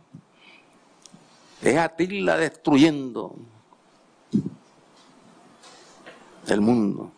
[1.62, 3.34] Es Atila destruyendo
[6.46, 7.10] el mundo.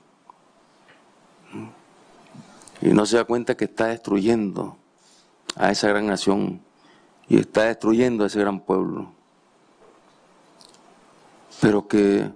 [2.82, 4.76] Y no se da cuenta que está destruyendo
[5.54, 6.60] a esa gran nación
[7.28, 9.12] y está destruyendo a ese gran pueblo.
[11.60, 12.30] Pero que,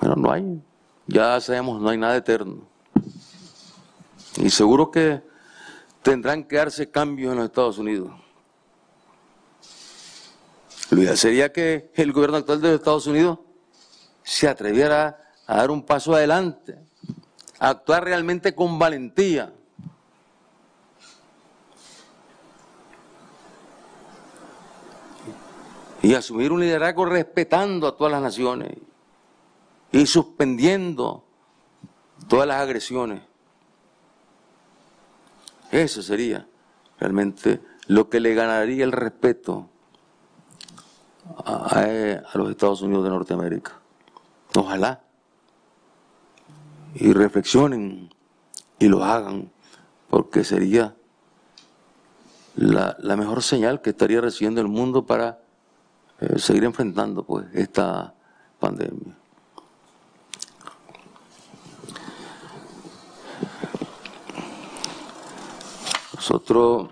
[0.00, 0.62] bueno, no hay,
[1.06, 2.62] ya sabemos, no hay nada eterno.
[4.36, 5.22] Y seguro que
[6.02, 8.12] tendrán que darse cambios en los Estados Unidos.
[10.90, 13.38] Lo ideal sería que el gobierno actual de los Estados Unidos
[14.22, 16.78] se atreviera a dar un paso adelante,
[17.58, 19.52] actuar realmente con valentía.
[26.02, 28.78] Y asumir un liderazgo respetando a todas las naciones
[29.90, 31.24] y suspendiendo
[32.28, 33.22] todas las agresiones.
[35.70, 36.46] Eso sería
[36.98, 39.68] realmente lo que le ganaría el respeto
[41.44, 41.86] a,
[42.34, 43.72] los Estados Unidos de Norteamérica.
[44.54, 45.07] Ojalá.
[46.94, 48.10] Y reflexionen
[48.78, 49.50] y lo hagan,
[50.08, 50.94] porque sería
[52.56, 55.40] la, mejor señal que estaría recibiendo el mundo para
[56.20, 58.14] eh, seguir enfrentando pues esta
[58.58, 59.16] pandemia.
[66.14, 66.90] Nosotros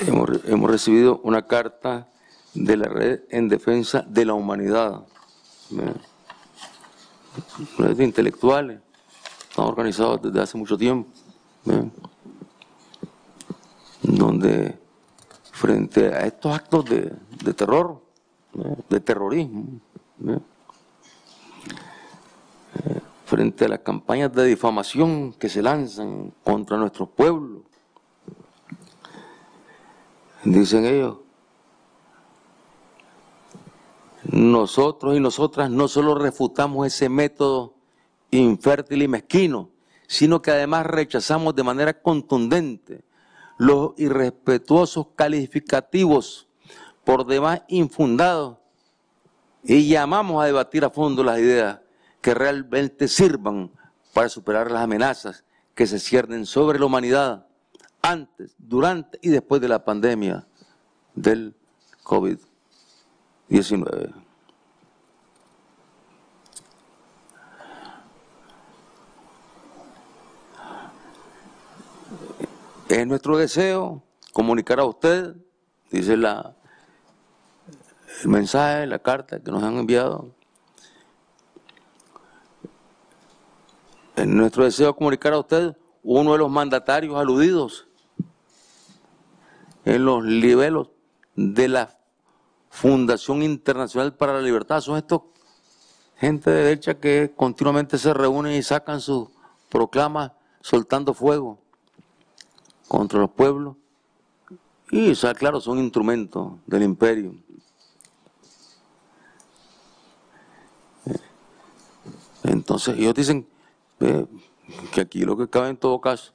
[0.00, 2.08] hemos, recibido una carta
[2.56, 5.06] de la red en defensa de la humanidad.
[7.78, 8.80] Red de intelectuales,
[9.48, 11.10] están organizados desde hace mucho tiempo,
[14.02, 14.78] donde
[15.52, 17.12] frente a estos actos de,
[17.54, 18.02] terror,
[18.88, 19.80] de terrorismo,
[23.26, 27.62] frente a las campañas de difamación que se lanzan contra nuestro pueblo.
[30.44, 31.16] Dicen ellos,
[34.30, 37.74] nosotros y nosotras no solo refutamos ese método
[38.30, 39.70] infértil y mezquino,
[40.06, 43.04] sino que además rechazamos de manera contundente
[43.58, 46.48] los irrespetuosos calificativos
[47.04, 48.58] por demás infundados
[49.62, 51.80] y llamamos a debatir a fondo las ideas
[52.20, 53.70] que realmente sirvan
[54.12, 57.46] para superar las amenazas que se ciernen sobre la humanidad
[58.02, 60.46] antes, durante y después de la pandemia
[61.14, 61.54] del
[63.50, 64.12] COVID-19.
[72.88, 75.34] Es nuestro deseo comunicar a usted,
[75.90, 76.54] dice la,
[78.22, 80.36] el mensaje, la carta que nos han enviado,
[84.16, 87.86] En nuestro deseo comunicar a usted uno de los mandatarios aludidos
[89.84, 90.86] en los niveles
[91.34, 91.98] de la
[92.76, 94.82] Fundación Internacional para la Libertad.
[94.82, 95.22] Son estos
[96.18, 99.28] gente de derecha que continuamente se reúnen y sacan sus
[99.70, 101.58] proclamas soltando fuego
[102.86, 103.76] contra los pueblos.
[104.90, 107.34] Y, o claro, son instrumentos del imperio.
[112.42, 113.48] Entonces, ellos dicen,
[114.92, 116.34] que aquí lo que cabe en todo caso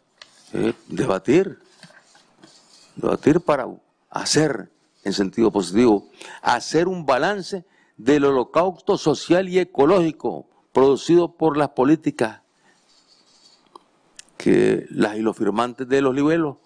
[0.54, 1.60] es debatir,
[2.96, 3.68] debatir para
[4.10, 4.71] hacer
[5.04, 6.10] en sentido positivo,
[6.42, 7.66] hacer un balance
[7.98, 12.42] del holocausto social y ecológico producido por las políticas
[14.38, 16.58] que las y los firmantes de los libelos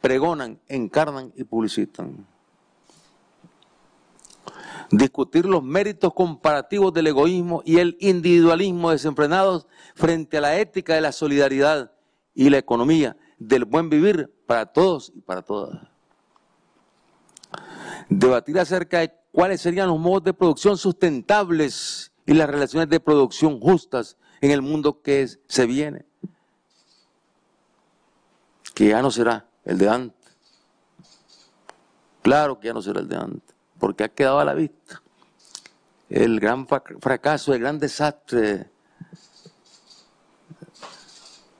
[0.00, 2.26] pregonan, encarnan y publicitan.
[4.90, 9.66] Discutir los méritos comparativos del egoísmo y el individualismo desenfrenados
[9.96, 11.90] frente a la ética de la solidaridad
[12.34, 15.95] y la economía del buen vivir para todos y para todas.
[18.08, 23.60] Debatir acerca de cuáles serían los modos de producción sustentables y las relaciones de producción
[23.60, 26.04] justas en el mundo que se viene,
[28.74, 30.36] que ya no será el de antes.
[32.22, 35.02] Claro que ya no será el de antes, porque ha quedado a la vista
[36.08, 38.70] el gran fracaso, el gran desastre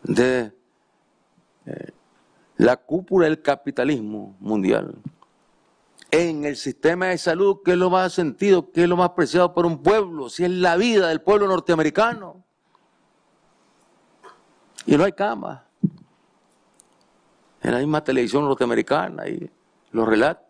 [0.02, 0.52] de
[1.66, 1.90] eh,
[2.56, 4.94] la cúpula del capitalismo mundial
[6.10, 9.52] en el sistema de salud, que es lo más sentido, que es lo más preciado
[9.52, 12.44] por un pueblo, si es la vida del pueblo norteamericano.
[14.86, 15.64] Y no hay cama.
[17.62, 19.50] En la misma televisión norteamericana y
[19.90, 20.46] los relatos.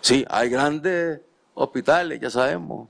[0.00, 1.20] Sí, hay grandes
[1.54, 2.88] hospitales, ya sabemos.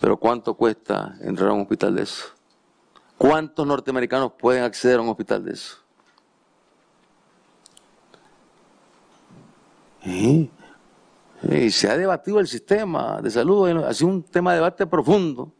[0.00, 2.39] Pero ¿cuánto cuesta entrar a un hospital de eso?
[3.20, 5.76] ¿Cuántos norteamericanos pueden acceder a un hospital de eso?
[10.02, 10.50] Y,
[11.70, 15.52] se ha debatido el sistema de salud, ha sido un tema de debate profundo.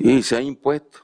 [0.00, 0.98] Y se ha impuesto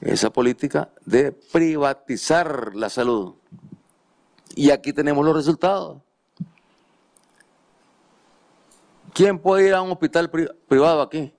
[0.00, 3.34] esa política de privatizar la salud.
[4.54, 6.00] Y aquí tenemos los resultados.
[9.12, 11.32] ¿Quién puede ir a un hospital privado aquí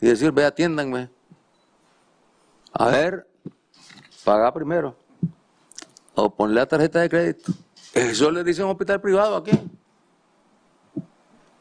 [0.00, 1.08] y decir, ve, atiéndanme?
[2.72, 3.28] A ver,
[4.24, 4.96] paga primero.
[6.14, 7.52] O ponle la tarjeta de crédito.
[7.94, 9.52] Eso le dice un hospital privado aquí.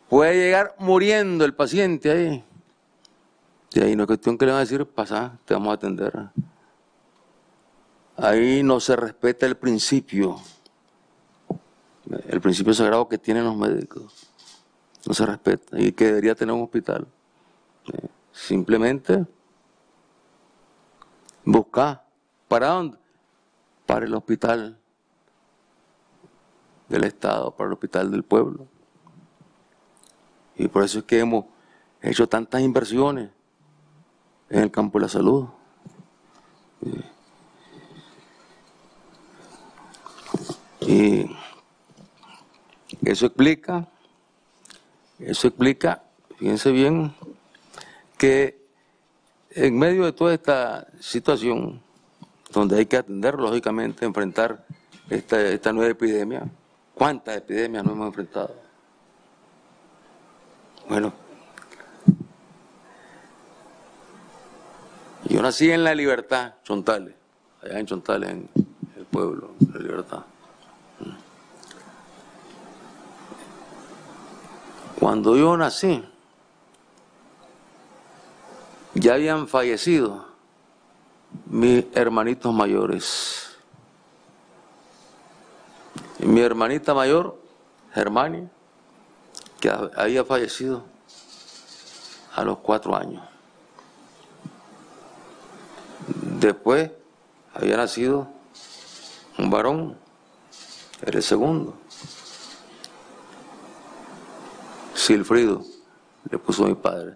[0.09, 2.43] Puede llegar muriendo el paciente ahí.
[3.71, 6.29] Y ahí no es cuestión que le van a decir, pasa, te vamos a atender.
[8.17, 10.37] Ahí no se respeta el principio,
[12.27, 14.24] el principio sagrado que tienen los médicos
[15.05, 17.07] no se respeta y que debería tener un hospital.
[17.93, 19.25] Eh, simplemente
[21.43, 22.03] buscar.
[22.47, 22.97] ¿Para dónde?
[23.85, 24.77] Para el hospital
[26.89, 28.67] del Estado, para el hospital del pueblo.
[30.55, 31.45] Y por eso es que hemos
[32.01, 33.29] hecho tantas inversiones
[34.49, 35.47] en el campo de la salud.
[36.81, 37.11] Eh,
[40.81, 41.35] y
[43.03, 43.87] eso explica
[45.19, 46.03] eso explica,
[46.37, 47.13] fíjense bien,
[48.17, 48.65] que
[49.51, 51.81] en medio de toda esta situación,
[52.51, 54.65] donde hay que atender, lógicamente, enfrentar
[55.09, 56.43] esta, esta nueva epidemia,
[56.93, 58.53] ¿cuántas epidemias no hemos enfrentado?
[60.87, 61.13] Bueno,
[65.29, 67.15] yo nací en La Libertad, Chontales,
[67.63, 68.49] allá en Chontales, en
[68.97, 70.25] el pueblo, La Libertad.
[75.05, 76.03] Cuando yo nací,
[78.95, 80.25] ya habían fallecido
[81.45, 83.55] mis hermanitos mayores.
[86.17, 87.39] Y mi hermanita mayor,
[87.93, 88.49] Germania,
[89.59, 90.83] que había fallecido
[92.33, 93.23] a los cuatro años.
[96.39, 96.89] Después
[97.53, 98.27] había nacido
[99.37, 99.99] un varón,
[101.03, 101.84] era el segundo.
[105.05, 105.63] Silfrido,
[106.31, 107.15] le puso mi padre.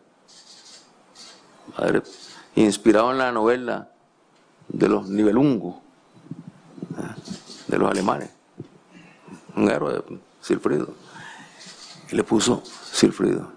[1.76, 2.04] Padre,
[2.54, 3.90] inspirado en la novela
[4.68, 5.78] de los nivelungos,
[7.68, 8.30] de los alemanes.
[9.56, 10.04] Un héroe,
[10.40, 10.94] Silfrido.
[12.12, 13.54] Y le puso Silfrido.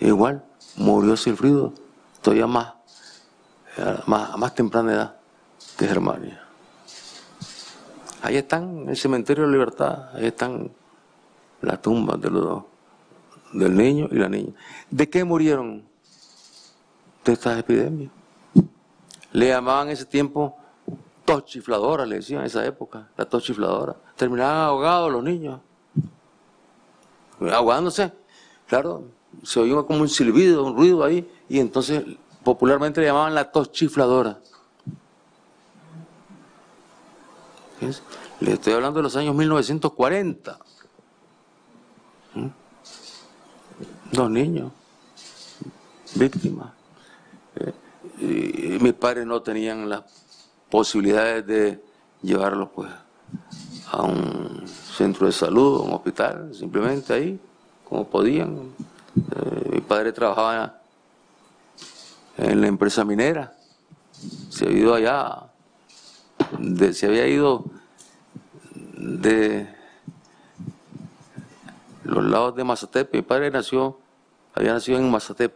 [0.00, 1.72] igual, murió Silfrido,
[2.20, 2.74] todavía más,
[4.06, 5.16] más, a más temprana edad
[5.76, 6.42] que Germania.
[8.20, 10.72] Ahí están, en el cementerio de libertad, ahí están
[11.62, 12.64] las tumbas de los dos
[13.52, 14.52] del niño y la niña.
[14.90, 15.84] ¿De qué murieron?
[17.24, 18.10] De estas epidemias.
[19.32, 20.56] Le llamaban ese tiempo
[21.24, 23.96] tos chifladora, le decían en esa época, la tos chifladora.
[24.16, 25.60] Terminaban ahogados los niños.
[27.40, 28.12] Ahogándose.
[28.66, 29.04] Claro,
[29.42, 32.02] se oía como un silbido, un ruido ahí, y entonces
[32.42, 34.38] popularmente le llamaban la tos chifladora.
[38.40, 40.58] Le estoy hablando de los años 1940
[44.12, 44.72] dos niños
[46.14, 46.70] víctimas.
[47.56, 47.72] Eh,
[48.20, 50.02] y, mis padres no tenían las
[50.70, 51.82] posibilidades de
[52.22, 52.90] llevarlos pues
[53.90, 57.40] a un centro de salud, a un hospital, simplemente ahí,
[57.88, 58.74] como podían.
[59.16, 60.80] Eh, mi padre trabajaba
[62.36, 63.52] en la empresa minera,
[64.48, 65.50] se había ido allá,
[66.92, 67.64] se había ido
[68.96, 69.77] de
[72.08, 73.14] los lados de Mazatep.
[73.14, 73.98] Mi padre nació,
[74.54, 75.54] había nacido en Mazatep,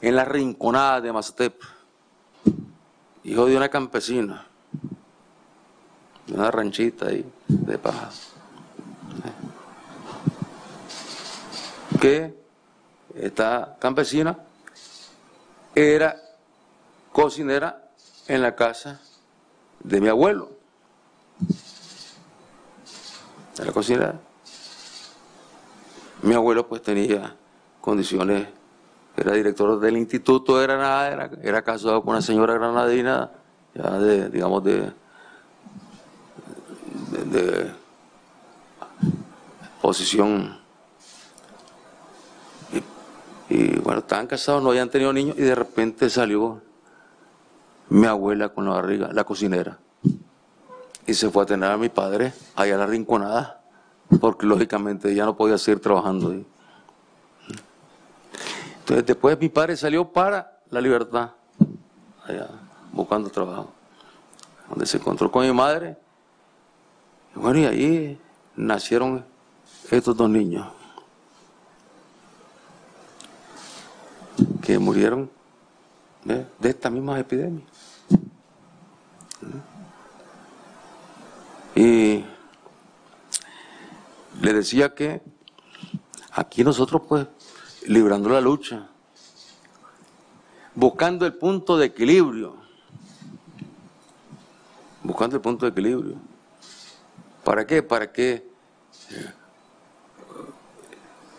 [0.00, 1.60] en la rinconada de Mazatep,
[3.24, 4.46] hijo de una campesina,
[6.26, 8.10] de una ranchita ahí de paja.
[12.00, 12.38] Que
[13.16, 14.38] esta campesina
[15.74, 16.16] era
[17.12, 17.90] cocinera
[18.28, 19.00] en la casa
[19.80, 20.50] de mi abuelo.
[23.60, 24.20] Era cocinera
[26.22, 27.36] mi abuelo pues tenía
[27.80, 28.48] condiciones,
[29.16, 33.30] era director del Instituto de Granada, era, casado con una señora granadina,
[33.74, 34.92] ya de, digamos, de,
[37.24, 37.72] de,
[39.80, 40.58] posición.
[42.72, 46.60] Y, y, bueno, estaban casados, no habían tenido niños y de repente salió
[47.88, 49.78] mi abuela con la barriga, la cocinera,
[51.06, 53.57] y se fue a tener a mi padre allá a la rinconada
[54.20, 56.46] porque lógicamente ya no podía seguir trabajando ahí.
[58.80, 61.32] Entonces después mi padre salió para la libertad,
[62.24, 62.48] allá,
[62.92, 63.70] buscando trabajo,
[64.68, 65.96] donde se encontró con mi madre.
[67.34, 68.20] Bueno, y ahí
[68.56, 69.24] nacieron
[69.90, 70.66] estos dos niños
[74.62, 75.30] que murieron
[76.24, 77.64] de, de esta misma epidemia.
[81.74, 82.24] Y
[84.40, 85.20] le decía que
[86.32, 87.26] aquí nosotros pues
[87.86, 88.88] librando la lucha,
[90.74, 92.56] buscando el punto de equilibrio,
[95.02, 96.16] buscando el punto de equilibrio.
[97.42, 97.82] ¿Para qué?
[97.82, 98.46] Para que
[99.10, 99.32] eh,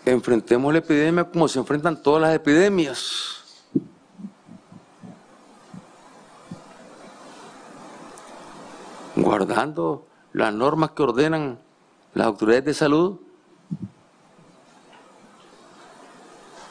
[0.05, 3.35] enfrentemos la epidemia como se enfrentan todas las epidemias.
[9.15, 11.59] Guardando las normas que ordenan
[12.13, 13.19] las autoridades de salud,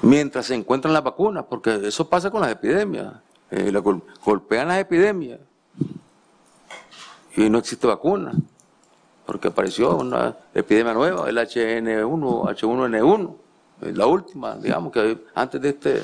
[0.02, 3.14] mientras se encuentran las vacunas, porque eso pasa con las epidemias,
[3.50, 3.72] eh,
[4.24, 5.40] golpean las epidemias
[7.36, 8.32] y no existe vacuna,
[9.26, 13.36] porque apareció una epidemia nueva, el HN1, H1N1,
[13.94, 16.02] la última, digamos, que antes de este,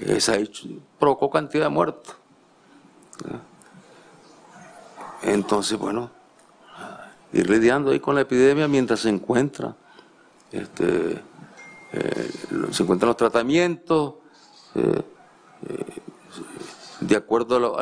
[0.00, 0.50] eh,
[0.98, 2.16] provocó cantidad de muertos.
[5.22, 6.10] Entonces, bueno,
[7.34, 9.76] ir lidiando ahí con la epidemia mientras se encuentra,
[10.52, 11.20] este,
[11.92, 12.30] eh,
[12.70, 14.14] se encuentran los tratamientos,
[14.76, 15.02] eh,
[15.68, 15.84] eh,
[17.00, 17.76] de acuerdo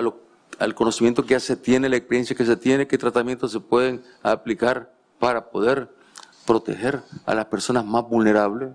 [0.59, 4.03] al conocimiento que ya se tiene, la experiencia que se tiene, qué tratamientos se pueden
[4.22, 5.94] aplicar para poder
[6.46, 8.70] proteger a las personas más vulnerables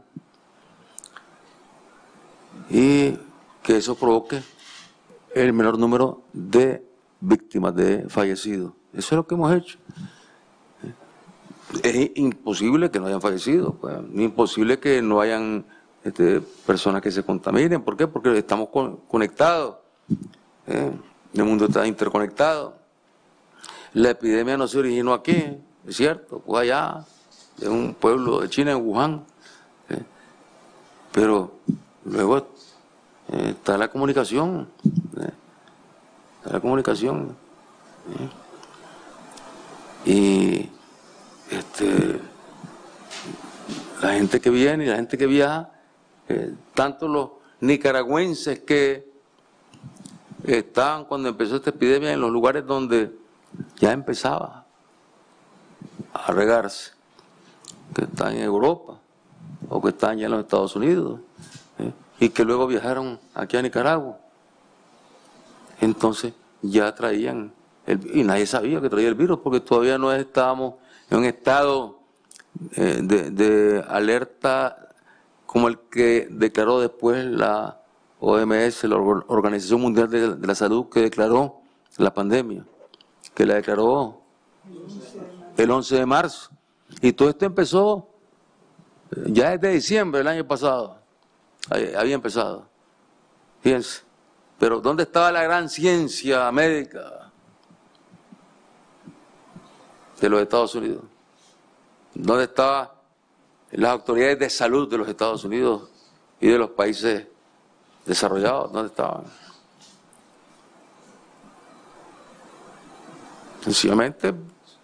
[2.69, 3.17] y
[3.63, 4.43] que eso provoque
[5.33, 6.85] el menor número de
[7.19, 8.73] víctimas de fallecidos.
[8.93, 9.79] Eso es lo que hemos hecho
[11.83, 15.65] es imposible que no hayan fallecido, pues, imposible que no hayan
[16.03, 17.81] este, personas que se contaminen.
[17.81, 18.07] ¿Por qué?
[18.07, 18.69] Porque estamos
[19.07, 19.75] conectados,
[20.67, 20.91] ¿eh?
[21.33, 22.75] el mundo está interconectado.
[23.93, 27.03] La epidemia no se originó aquí, es cierto, fue allá,
[27.61, 29.25] en un pueblo de China, en Wuhan.
[29.89, 30.03] ¿eh?
[31.11, 31.51] Pero
[32.05, 32.37] luego
[33.31, 34.69] eh, está la comunicación,
[36.37, 37.35] está la comunicación.
[40.05, 40.69] Y
[41.49, 42.19] este,
[44.01, 45.71] la gente que viene y la gente que viaja,
[46.29, 47.29] eh, tanto los
[47.61, 49.07] nicaragüenses que
[50.43, 53.11] estaban cuando empezó esta epidemia en los lugares donde
[53.77, 54.65] ya empezaba
[56.13, 56.91] a regarse,
[57.93, 58.99] que están en Europa
[59.69, 61.19] o que están ya en los Estados Unidos
[61.79, 64.17] eh, y que luego viajaron aquí a Nicaragua.
[65.81, 67.51] Entonces ya traían,
[67.85, 70.75] el, y nadie sabía que traía el virus porque todavía no estábamos
[71.09, 71.99] en un estado
[72.75, 74.89] eh, de, alerta
[75.45, 77.81] como el que declaró después la
[78.19, 81.61] OMS, la Organización Mundial de, la Salud, que declaró
[81.97, 82.65] la pandemia,
[83.33, 84.21] que la declaró
[85.55, 86.51] el 11 de marzo.
[87.01, 88.09] Y todo esto empezó
[89.11, 90.97] eh, ya desde diciembre del año pasado.
[91.69, 92.67] Había empezado.
[93.61, 94.01] Fíjense.
[94.57, 97.26] Pero ¿dónde estaba la gran ciencia médica?
[100.19, 101.03] De los Estados Unidos?
[102.13, 102.89] ¿Dónde estaban
[103.71, 105.89] las autoridades de salud de los Estados Unidos
[106.39, 107.27] y de los países
[108.05, 108.71] desarrollados?
[108.71, 109.23] ¿Dónde estaban?
[113.61, 114.33] Sencillamente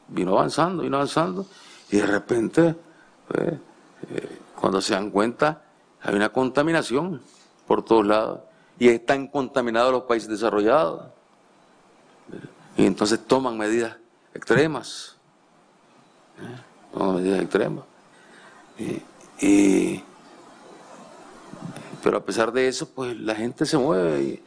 [0.08, 1.46] vino avanzando, vino avanzando,
[1.90, 2.76] y de repente,
[3.28, 3.54] pues,
[4.10, 5.64] eh, cuando se dan cuenta,
[6.02, 7.22] hay una contaminación
[7.66, 8.42] por todos lados,
[8.78, 11.06] y están contaminados los países desarrollados.
[12.76, 13.96] Y entonces toman medidas
[14.34, 15.16] extremas,
[16.92, 17.84] toman medidas extremas.
[19.40, 20.02] Y,
[22.02, 24.42] pero a pesar de eso, pues la gente se mueve.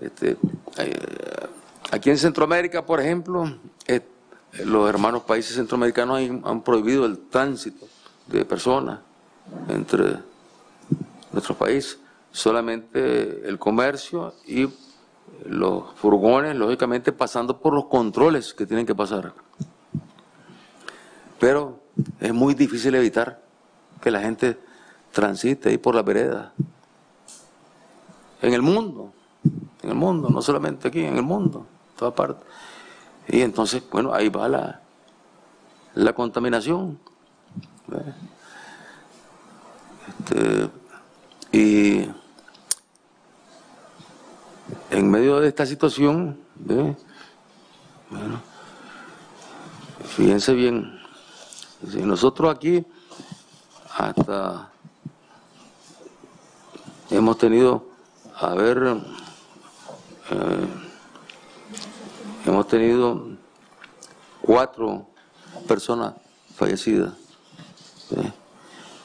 [0.00, 0.36] Este,
[0.76, 1.48] eh,
[1.90, 3.52] aquí en Centroamérica, por ejemplo,
[3.86, 4.02] eh,
[4.64, 7.86] los hermanos países centroamericanos han, prohibido el tránsito
[8.26, 9.00] de personas
[9.68, 10.18] entre
[11.32, 11.98] nuestros países,
[12.30, 14.68] solamente el comercio y
[15.46, 19.32] los furgones, lógicamente pasando por los controles que tienen que pasar.
[21.38, 21.80] Pero
[22.20, 23.40] es muy difícil evitar
[24.00, 24.58] que la gente
[25.12, 26.52] transite ahí por la vereda.
[28.42, 29.12] En el mundo,
[29.82, 32.44] en el mundo, no solamente aquí, en el mundo, en toda parte.
[33.28, 34.80] Y entonces, bueno, ahí va la,
[35.94, 36.98] la contaminación.
[40.08, 40.70] Este,
[41.52, 42.08] y
[44.90, 46.38] en medio de esta situación,
[48.10, 48.40] bueno,
[50.04, 50.97] fíjense bien,
[51.86, 52.84] si nosotros aquí
[53.96, 54.70] hasta
[57.10, 57.86] hemos tenido,
[58.34, 58.96] a ver,
[60.30, 60.66] eh,
[62.46, 63.28] hemos tenido
[64.42, 65.06] cuatro
[65.66, 66.14] personas
[66.56, 67.12] fallecidas.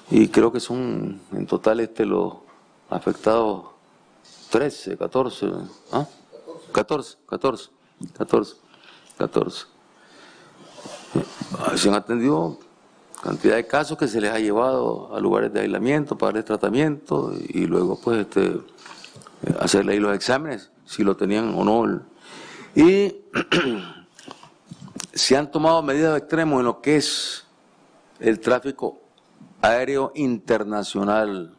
[0.10, 2.36] Y creo que son en total este los
[2.90, 3.66] afectados
[4.52, 5.52] 13, 14,
[5.92, 6.06] ¿ah?
[6.72, 7.70] 14, 14,
[8.16, 8.56] 14,
[9.18, 9.66] 14.
[11.76, 12.60] Se han atendido
[13.24, 17.34] cantidad de casos que se les ha llevado a lugares de aislamiento para el tratamiento
[17.48, 18.60] y luego pues este,
[19.60, 22.02] hacerle ahí los exámenes, si lo tenían o no.
[22.76, 23.16] Y
[25.14, 27.46] se han tomado medidas extremas en lo que es
[28.20, 29.00] el tráfico
[29.62, 31.56] aéreo internacional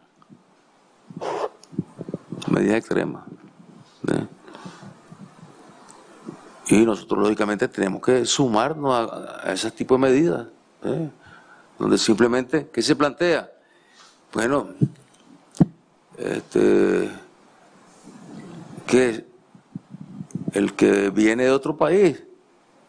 [2.51, 3.25] medidas extremas.
[6.67, 10.47] Y nosotros lógicamente tenemos que sumarnos a, ese tipo de medidas,
[11.79, 13.51] donde simplemente, ¿qué se plantea?
[14.33, 14.68] Bueno,
[16.16, 17.11] este,
[18.87, 19.25] que
[20.53, 22.22] el que viene de otro país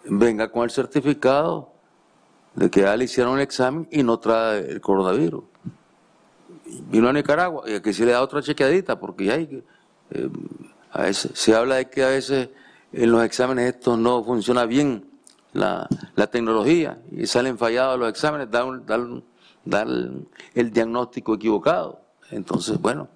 [0.05, 1.71] venga con el certificado
[2.53, 5.43] de que ya le hicieron el examen y no trae el coronavirus
[6.65, 9.63] vino a Nicaragua y aquí se le da otra chequeadita porque hay
[10.11, 10.29] eh,
[10.91, 12.49] a veces se habla de que a veces
[12.91, 15.05] en los exámenes esto no funciona bien
[15.55, 15.87] la,
[16.31, 18.83] tecnología y salen fallados los exámenes, dan,
[20.53, 22.01] el diagnóstico equivocado.
[22.31, 23.07] Entonces, bueno,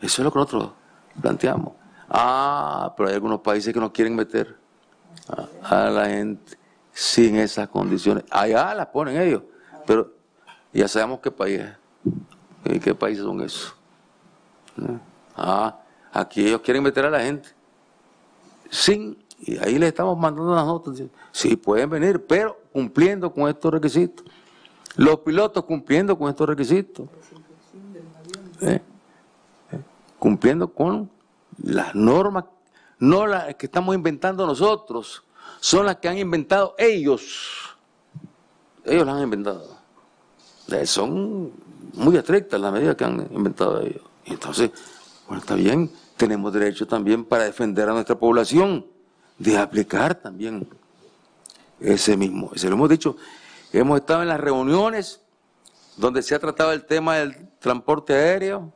[0.00, 0.72] eso es lo que nosotros
[1.20, 1.74] planteamos.
[2.08, 4.56] Ah, pero hay algunos países que no quieren meter
[5.62, 6.58] a, a la gente
[6.92, 8.24] sin esas condiciones.
[8.30, 9.42] Allá las ponen ellos,
[9.86, 10.12] pero
[10.72, 11.76] ya sabemos qué país es.
[12.64, 13.74] ¿Y qué países son esos?
[15.36, 15.78] Ah,
[16.12, 17.48] aquí ellos quieren meter a la gente.
[18.70, 21.02] Sin, y ahí le estamos mandando las notas.
[21.30, 24.24] Sí, pueden venir, pero cumpliendo con estos requisitos.
[24.96, 27.08] Los pilotos cumpliendo con estos requisitos.
[28.62, 28.80] ¿Eh?
[29.70, 29.80] ¿Eh?
[30.18, 31.10] Cumpliendo con
[31.62, 32.46] las normas,
[32.98, 35.24] no las que estamos inventando nosotros,
[35.60, 37.76] son las que han inventado ellos.
[38.82, 39.76] Ellos las han inventado.
[40.68, 41.52] Eh, son
[41.92, 44.02] muy estrictas las medidas que han inventado ellos.
[44.24, 44.70] Y entonces,
[45.26, 48.93] bueno, está bien, tenemos derecho también para defender a nuestra población
[49.38, 50.68] de aplicar también
[51.80, 52.50] ese mismo.
[52.54, 53.16] Se lo hemos dicho,
[53.72, 55.20] hemos estado en las reuniones
[55.96, 58.72] donde se ha tratado el tema del transporte aéreo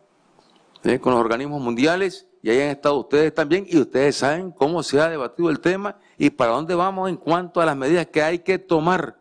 [0.84, 0.98] ¿eh?
[0.98, 5.00] con los organismos mundiales y ahí han estado ustedes también y ustedes saben cómo se
[5.00, 8.40] ha debatido el tema y para dónde vamos en cuanto a las medidas que hay
[8.40, 9.16] que tomar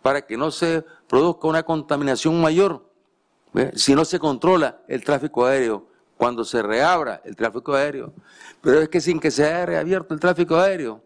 [0.00, 2.88] para que no se produzca una contaminación mayor.
[3.74, 5.86] Si no se controla el tráfico aéreo,
[6.22, 8.12] cuando se reabra el tráfico aéreo,
[8.60, 11.02] pero es que sin que se haya reabierto el tráfico aéreo,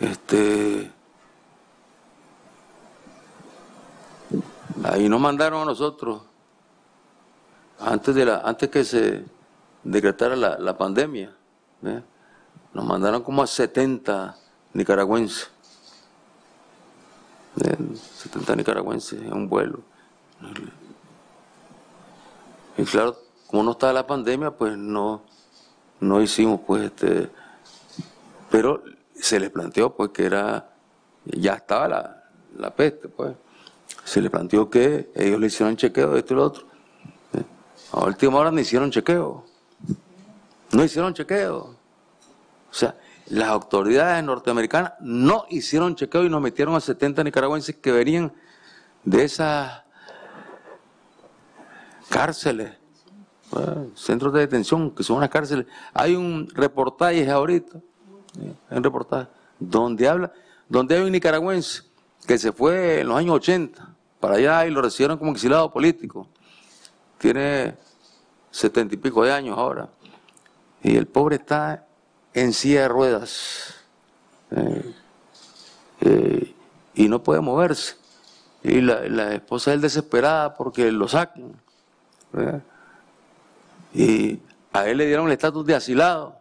[0.00, 0.90] este,
[4.82, 6.22] ahí nos mandaron a nosotros,
[7.78, 9.24] antes, de la, antes que se
[9.84, 11.32] decretara la, pandemia,
[12.72, 14.36] nos mandaron como a 70
[14.72, 15.48] nicaragüenses
[17.54, 19.78] 70 nicaragüenses en un vuelo.
[22.76, 23.16] Y claro,
[23.46, 25.22] como no estaba la pandemia, pues no,
[26.00, 27.30] no hicimos, pues, este,
[28.50, 28.82] pero
[29.14, 30.70] se les planteó, pues, que era,
[31.24, 32.24] ya estaba la,
[32.56, 33.34] la peste, pues,
[34.04, 36.66] se les planteó que ellos le hicieron chequeo de esto y lo otro.
[37.92, 39.44] A última hora no hicieron chequeo.
[40.72, 41.58] No hicieron chequeo.
[42.70, 42.96] O sea,
[43.26, 48.32] las autoridades norteamericanas no hicieron chequeo y nos metieron a 70 nicaragüenses que venían
[49.04, 49.83] de esas
[52.14, 52.70] cárceles,
[53.96, 55.66] centros de detención, que son unas cárceles.
[55.92, 57.80] Hay un reportaje ahorita,
[58.70, 59.26] un reportaje,
[59.58, 60.32] donde habla,
[60.68, 61.82] donde hay un nicaragüense
[62.24, 66.28] que se fue en los años 80 para allá y lo recibieron como exilado político.
[67.18, 67.74] Tiene
[68.52, 69.88] setenta y pico de años ahora.
[70.84, 71.84] Y el pobre está
[72.32, 73.74] en silla de ruedas.
[76.00, 76.54] Eh,
[76.94, 77.96] y no puede moverse.
[78.62, 81.08] Y la, esposa es desesperada porque lo
[83.92, 84.40] Y
[84.72, 86.36] a él le dieron el estatus de asilado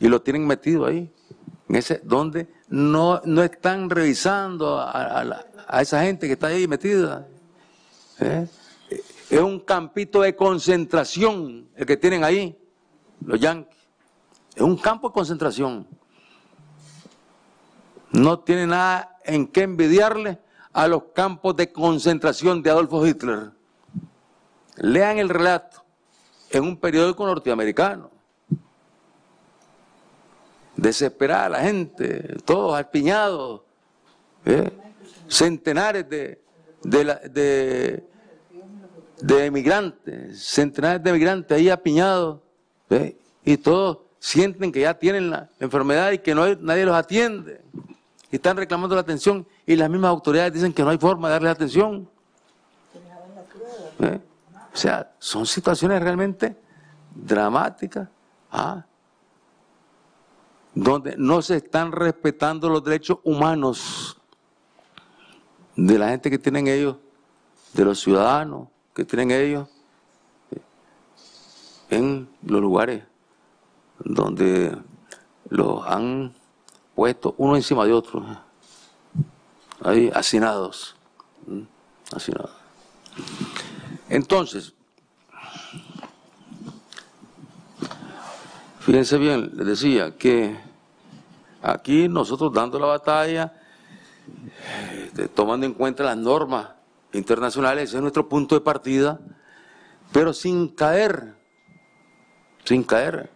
[0.00, 1.10] y lo tienen metido ahí,
[1.68, 5.44] en ese, donde no, no están revisando a,
[5.80, 7.26] esa gente que está ahí metida.
[8.18, 8.48] ¿eh?
[9.30, 12.58] Es un campito de concentración el que tienen ahí,
[13.24, 13.78] los yanquis.
[14.54, 15.86] Es un campo de concentración.
[18.10, 20.38] No tiene nada en qué envidiarle
[20.72, 23.52] a los campos de concentración de Adolfo Hitler.
[24.76, 25.82] Lean el relato
[26.50, 28.10] en un periódico norteamericano.
[30.76, 33.60] Desesperada la gente, todos alpiñados,
[34.44, 34.70] ¿eh?
[35.28, 36.40] centenares de,
[36.82, 38.04] de,
[39.20, 42.40] de, emigrantes, centenares de emigrantes ahí apiñados,
[42.90, 43.16] ¿eh?
[43.44, 47.60] y todos sienten que ya tienen la enfermedad y que no nadie los atiende.
[48.30, 51.34] Y están reclamando la atención y las mismas autoridades dicen que no hay forma de
[51.34, 52.08] darles atención.
[54.00, 54.18] ¿Eh?
[54.72, 56.56] O sea, son situaciones realmente
[57.14, 58.08] dramáticas,
[58.50, 58.84] ¿ah?
[60.74, 64.16] donde no se están respetando los derechos humanos
[65.76, 66.96] de la gente que tienen ellos,
[67.74, 69.68] de los ciudadanos que tienen ellos
[71.90, 73.04] en los lugares
[73.98, 74.76] donde
[75.48, 76.32] los han
[76.94, 78.24] puesto uno encima de otro,
[79.82, 80.96] ahí hacinados,
[82.14, 82.50] hacinados.
[84.12, 84.74] Entonces,
[88.80, 90.54] fíjense bien, les decía que
[91.62, 93.54] aquí nosotros dando la batalla,
[95.02, 96.72] este, tomando en cuenta las normas
[97.14, 99.18] internacionales, ese es nuestro punto de partida,
[100.12, 101.34] pero sin caer,
[102.64, 103.30] sin caer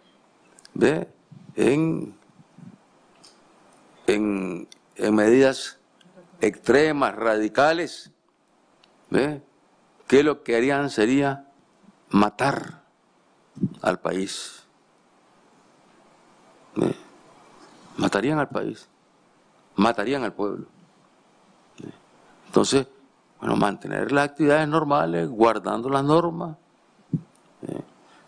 [1.55, 2.15] en,
[4.05, 4.67] en,
[5.11, 5.79] medidas
[6.39, 8.11] extremas, radicales,
[10.07, 11.45] que lo que harían sería
[12.09, 12.81] matar
[13.81, 14.63] al país.
[17.97, 18.87] Matarían al país,
[19.75, 20.67] matarían al pueblo.
[22.45, 22.87] Entonces,
[23.39, 26.57] bueno, mantener las actividades normales, guardando las normas,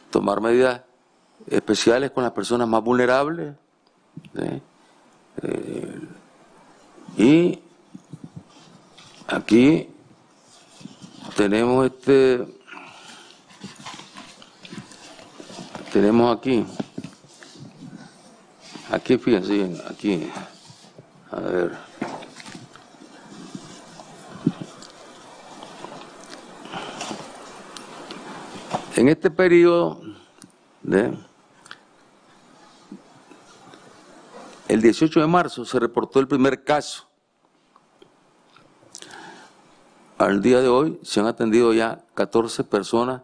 [0.10, 0.82] tomar medidas
[1.48, 3.56] especiales con las personas más vulnerables.
[5.42, 6.02] Eh,
[7.18, 7.60] y
[9.28, 9.90] aquí
[11.36, 12.46] tenemos este,
[15.92, 16.66] tenemos aquí,
[18.92, 20.30] aquí fíjense, aquí,
[21.32, 21.78] a ver.
[28.96, 30.02] En este periodo
[30.84, 31.14] de
[34.70, 37.09] El 18 de marzo se reportó el primer caso.
[40.20, 43.22] Al día de hoy se han atendido ya 14 personas,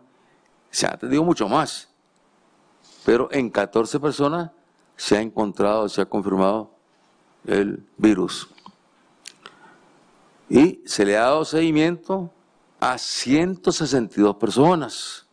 [0.72, 1.89] se han atendido mucho más,
[3.06, 4.52] pero en 14 personas
[4.96, 6.72] se ha encontrado, se ha confirmado
[7.46, 8.48] el virus.
[10.50, 12.32] Y se le ha dado seguimiento
[12.80, 15.26] a 162 personas.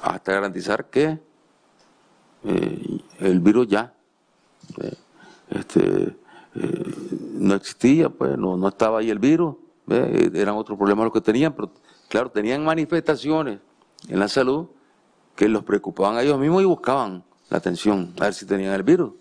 [0.00, 1.20] Hasta garantizar que
[2.42, 3.92] eh, el virus ya
[4.80, 4.96] eh,
[5.50, 6.16] este,
[7.38, 9.56] no existía, pues no, no, estaba ahí el virus,
[9.88, 11.70] eran otros problemas los que tenían, pero
[12.08, 13.60] claro, tenían manifestaciones
[14.08, 14.66] en la salud
[15.34, 18.82] que los preocupaban a ellos mismos y buscaban la atención, a ver si tenían el
[18.82, 19.12] virus.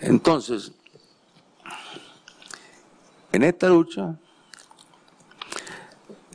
[0.00, 0.72] Entonces,
[3.32, 4.16] en esta lucha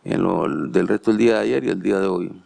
[0.04, 2.44] en lo, del resto del día de ayer y el día de hoy.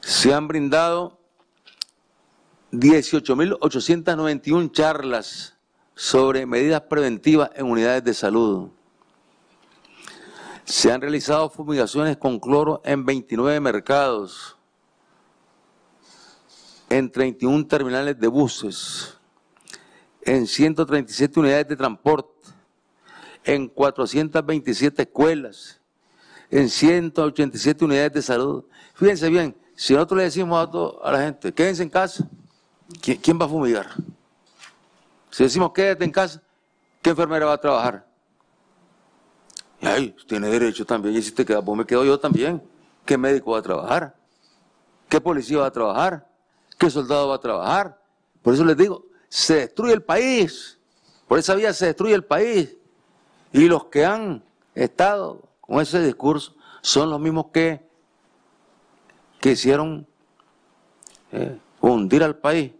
[0.00, 1.18] Se han brindado
[2.72, 5.56] 18.891 charlas
[5.94, 8.68] sobre medidas preventivas en unidades de salud.
[10.64, 14.56] Se han realizado fumigaciones con cloro en 29 mercados,
[16.88, 19.18] en 31 terminales de buses,
[20.22, 22.30] en 137 unidades de transporte,
[23.42, 25.80] en 427 escuelas,
[26.50, 28.64] en 187 unidades de salud.
[28.94, 30.68] Fíjense bien, si nosotros le decimos
[31.02, 32.28] a, a la gente, quédense en casa,
[33.00, 33.86] ¿quién, va a fumigar?
[35.30, 36.42] Si decimos quédate en casa,
[37.02, 38.06] ¿qué enfermera va a trabajar?
[39.80, 41.16] Y ahí tiene derecho también.
[41.16, 42.62] Y si te quedas, vos me quedo yo también.
[43.04, 44.16] ¿Qué médico va a trabajar?
[45.08, 46.28] ¿Qué policía va a trabajar?
[46.78, 47.98] ¿Qué soldado va a trabajar?
[48.42, 50.78] Por eso les digo, se destruye el país.
[51.26, 52.76] Por esa vía se destruye el país.
[53.52, 57.80] Y los que han estado con ese discurso son los mismos que,
[59.40, 60.06] que hicieron
[61.32, 62.72] eh, hundir al país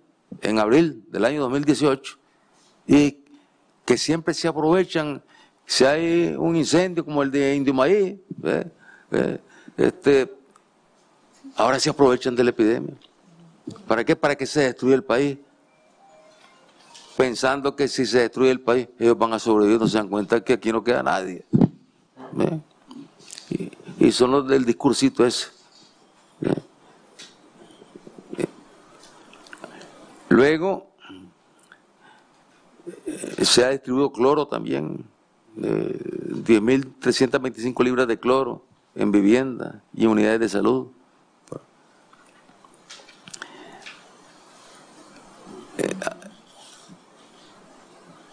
[0.42, 2.18] en abril del año 2018
[2.86, 3.18] y
[3.84, 5.22] que siempre se aprovechan
[5.70, 8.16] si hay un incendio como el de Indio Maíz,
[9.76, 10.28] este,
[11.54, 12.96] ahora se aprovechan de la epidemia.
[13.86, 14.16] ¿Para qué?
[14.16, 15.38] Para que se destruya el país.
[17.16, 20.42] Pensando que si se destruye el país, ellos van a sobrevivir, no se dan cuenta
[20.42, 21.44] que aquí no queda nadie.
[23.98, 25.46] Y, son los del discursito ese.
[30.30, 30.86] Luego,
[33.04, 35.04] eh, se ha distribuido cloro también
[35.56, 38.64] 10.325 libras de cloro
[38.94, 40.86] en vivienda y en unidades de salud.
[45.78, 45.96] Eh,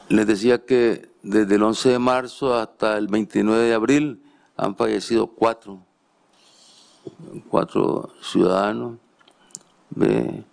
[0.09, 4.21] les decía que desde el 11 de marzo hasta el 29 de abril
[4.55, 5.79] han fallecido cuatro,
[7.49, 8.97] cuatro ciudadanos
[9.89, 10.43] de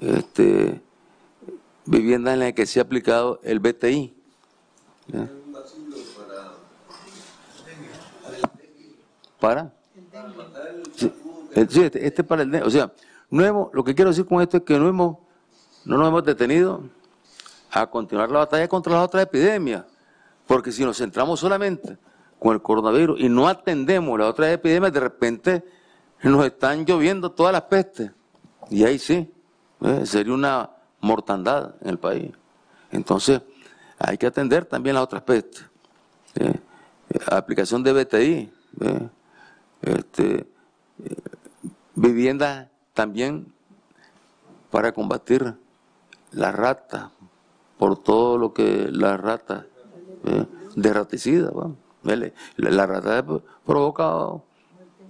[0.00, 0.80] este,
[1.84, 4.14] viviendas en las que se ha aplicado el BTI.
[9.38, 9.70] para
[10.96, 11.12] sí,
[11.54, 12.92] este, este, para el o sea
[13.30, 15.18] no hemos, lo que quiero decir con esto es que no hemos
[15.84, 16.82] no nos hemos detenido
[17.70, 19.84] a continuar la batalla contra las otras epidemias
[20.46, 21.98] porque si nos centramos solamente
[22.38, 25.64] con el coronavirus y no atendemos las otras epidemias de repente
[26.22, 28.10] nos están lloviendo todas las pestes.
[28.70, 29.30] Y ahí sí
[29.82, 30.06] ¿eh?
[30.06, 30.70] sería una
[31.00, 32.32] mortandad en el país
[32.90, 33.42] entonces
[33.98, 35.64] hay que atender también las otras pestes
[37.30, 39.08] aplicación de BTI ¿eh?
[39.82, 40.46] este,
[41.94, 43.52] viviendas también
[44.70, 45.54] para combatir
[46.32, 47.10] la rata,
[47.78, 49.66] por todo lo que la rata
[50.24, 51.50] eh, de raticida.
[52.56, 53.24] La, rata
[53.64, 54.42] provoca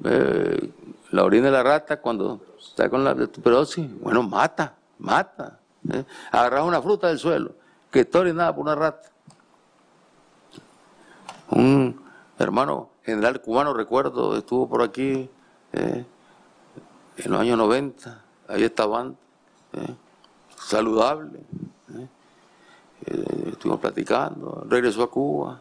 [0.05, 0.71] eh,
[1.11, 5.59] la orina de la rata cuando está con la tuberosis, bueno, mata, mata.
[5.91, 6.05] ¿eh?
[6.63, 7.53] Una fruta del suelo
[7.91, 9.11] que está orinada por una rata.
[11.51, 12.01] Un
[12.39, 15.31] hermano general cubano, recuerdo, estuvo por aquí
[15.73, 16.05] eh,
[17.17, 19.17] en los años 90, ahí estaban,
[19.73, 19.95] eh,
[20.59, 21.41] saludable.
[23.07, 25.61] Eh, estuvimos platicando, regresó a Cuba.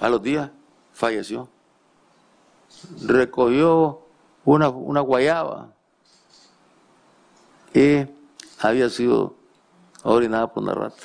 [0.00, 0.50] A los días
[0.92, 1.48] falleció.
[3.02, 4.02] Recogió
[4.44, 5.72] una, una guayaba
[7.74, 8.06] y
[8.60, 9.34] había sido
[10.02, 11.02] orinada por una rata.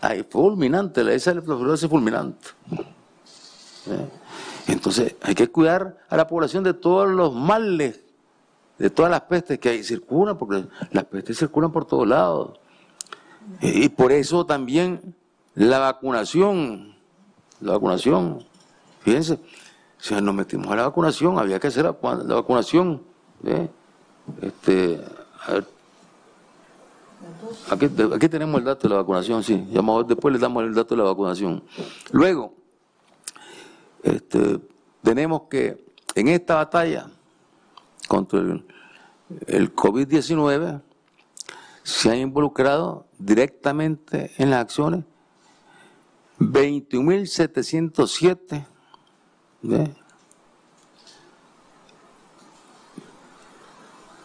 [0.00, 2.48] Ahí, fulminante, esa es fulminante.
[3.86, 4.08] ¿eh?
[4.66, 8.00] Entonces hay que cuidar a la población de todos los males,
[8.78, 12.58] de todas las pestes que ahí circulan, porque las pestes circulan por todos lados.
[13.60, 15.14] Y por eso también
[15.54, 16.96] la vacunación,
[17.60, 18.44] la vacunación,
[19.00, 19.38] fíjense,
[20.04, 23.02] si nos metimos a la vacunación, había que hacer la, vacunación.
[23.42, 23.70] ¿eh?
[24.42, 25.00] Este,
[27.70, 29.66] aquí, aquí, tenemos el dato de la vacunación, sí.
[30.06, 31.64] Después les damos el dato de la vacunación.
[32.12, 32.52] Luego,
[34.02, 34.60] este,
[35.02, 35.82] tenemos que,
[36.14, 37.06] en esta batalla
[38.06, 38.62] contra el,
[39.74, 40.82] COVID-19,
[41.82, 45.06] se han involucrado directamente en las acciones
[46.40, 48.73] 21.707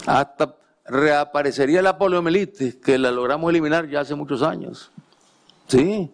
[0.05, 0.55] Hasta
[0.85, 4.91] reaparecería la poliomielitis, que la logramos eliminar ya hace muchos años.
[5.67, 6.09] Sí,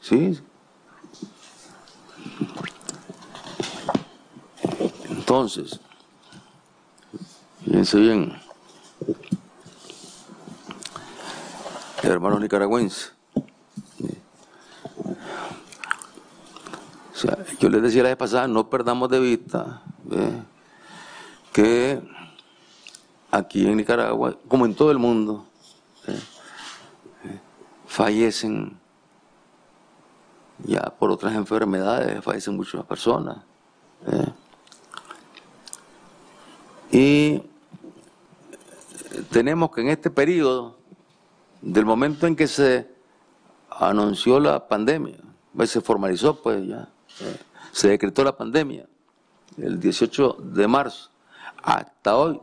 [0.00, 0.40] sí.
[5.10, 5.78] Entonces,
[7.64, 8.32] fíjense bien,
[12.10, 13.12] hermanos nicaragüenses,
[17.60, 19.82] yo les decía la vez pasada, no perdamos de vista
[21.52, 22.02] que
[23.30, 25.46] aquí en Nicaragua, como en todo el mundo,
[27.86, 28.76] fallecen
[30.64, 33.38] ya por otras enfermedades, fallecen muchas personas.
[36.90, 37.42] Y
[39.30, 40.76] tenemos que en este periodo,
[41.62, 42.88] del momento en que se
[43.70, 45.16] anunció la pandemia,
[45.56, 46.88] pues se formalizó, pues ya,
[47.70, 48.86] se decretó la pandemia,
[49.56, 51.10] el 18 de marzo,
[51.62, 52.40] hasta hoy,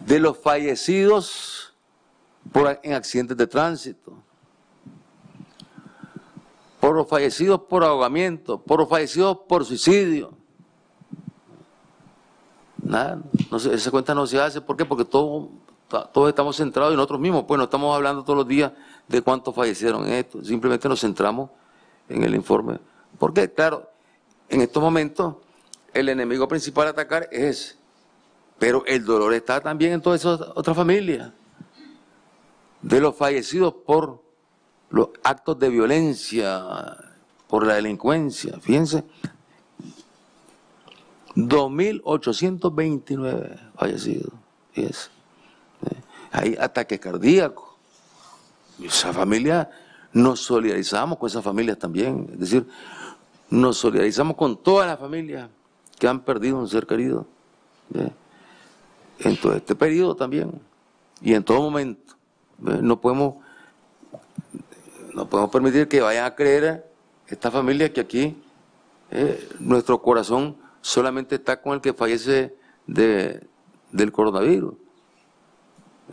[0.05, 1.73] de los fallecidos
[2.51, 4.13] por, en accidentes de tránsito,
[6.79, 10.33] por los fallecidos por ahogamiento, por los fallecidos por suicidio.
[12.81, 14.61] Nada, no esa cuenta no se hace.
[14.61, 14.85] ¿Por qué?
[14.85, 15.49] Porque todos
[16.27, 17.45] estamos centrados en nosotros mismos.
[17.47, 18.71] Pues no estamos hablando todos los días
[19.07, 20.43] de cuántos fallecieron en esto.
[20.43, 21.49] Simplemente nos centramos
[22.09, 22.79] en el informe.
[23.17, 23.89] Porque, claro,
[24.49, 25.35] en estos momentos
[25.93, 27.77] el enemigo principal a atacar es
[28.59, 31.31] Pero el dolor está también en todas esas otras familias.
[32.81, 34.23] De los fallecidos por
[34.89, 36.97] los actos de violencia,
[37.47, 38.59] por la delincuencia.
[38.59, 39.05] Fíjense,
[41.35, 44.33] 2.829 fallecidos.
[44.73, 45.09] es
[46.31, 47.69] Hay ataques cardíacos.
[48.81, 49.69] esa familia,
[50.15, 52.29] nos solidarizamos con esas familias también.
[52.31, 52.65] Es decir,
[53.49, 55.49] nos solidarizamos con todas las familias
[55.99, 57.27] que han perdido un ser querido.
[59.19, 60.53] En todo este periodo también.
[61.21, 62.15] Y en todo momento.
[62.59, 63.35] No podemos,
[65.13, 66.89] no podemos permitir que vayan a creer
[67.27, 68.41] esta familia que aquí
[69.11, 72.55] eh, nuestro corazón solamente está con el que fallece
[72.87, 73.45] de,
[73.91, 74.75] del coronavirus.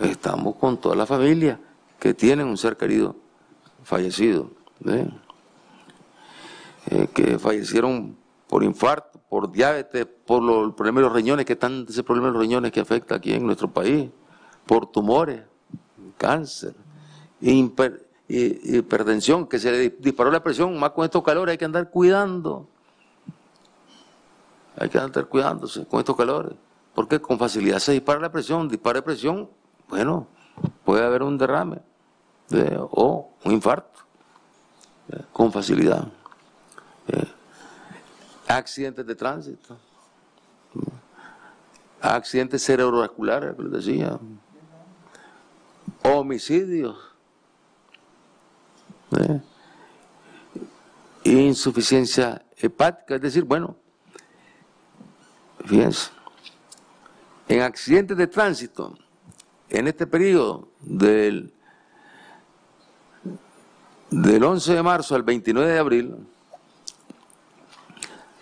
[0.01, 1.61] Estamos con toda la familia
[2.01, 3.22] que tienen un ser querido
[3.83, 4.51] fallecido,
[4.87, 5.09] ¿eh?
[7.15, 8.17] Que fallecieron
[8.49, 12.35] por infarto, por diabetes, por los problemas de los riñones, que están ese problema de
[12.35, 14.11] los riñones que afecta aquí en nuestro país,
[14.67, 15.43] por tumores,
[16.19, 16.75] cáncer,
[18.29, 22.69] hipertensión, que se le disparó la presión, más con estos calores hay que andar cuidando
[24.77, 26.55] hay que andar cuidándose con estos calores,
[26.95, 29.49] porque con facilidad se dispara la presión, dispara la presión,
[29.89, 30.27] bueno,
[30.85, 31.81] puede haber un derrame
[32.91, 34.01] o un infarto,
[35.33, 36.09] con facilidad.
[38.47, 39.77] accidentes de tránsito,
[42.01, 44.19] accidentes cerebrovasculares, decía,
[46.03, 46.97] homicidios,
[51.25, 53.77] insuficiencia hepática, es decir, bueno,
[55.65, 56.11] Fíjense,
[57.49, 58.99] en accidentes de tránsito,
[59.69, 61.55] en este periodo del
[64.13, 66.17] Del 11 de marzo al 29 de abril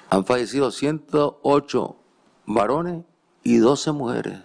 [0.09, 1.97] han fallecido 108
[2.45, 3.05] varones
[3.45, 4.41] y 12 mujeres.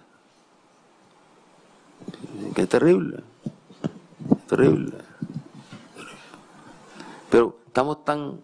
[2.54, 3.24] Qué terrible,
[4.46, 4.98] terrible.
[7.28, 8.40] Pero estamos tan,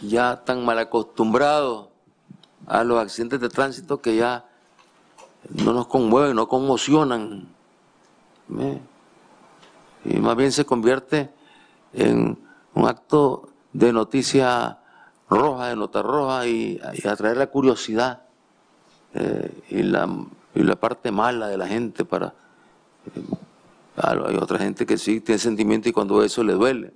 [0.00, 1.90] ya tan mal acostumbrados
[2.66, 4.48] a los accidentes de tránsito que ya
[5.48, 7.46] no nos conmueven, no conmocionan.
[10.04, 11.30] Y más bien se convierte
[11.92, 12.38] en
[12.74, 14.78] un acto de noticia
[15.28, 18.22] roja, de nota roja y, atraer la curiosidad
[19.14, 20.08] eh, y, la,
[20.54, 22.34] y, la, parte mala de la gente para...
[23.14, 23.36] Eh,
[23.96, 26.92] hay otra gente que sí tiene sentimiento y cuando eso le duele.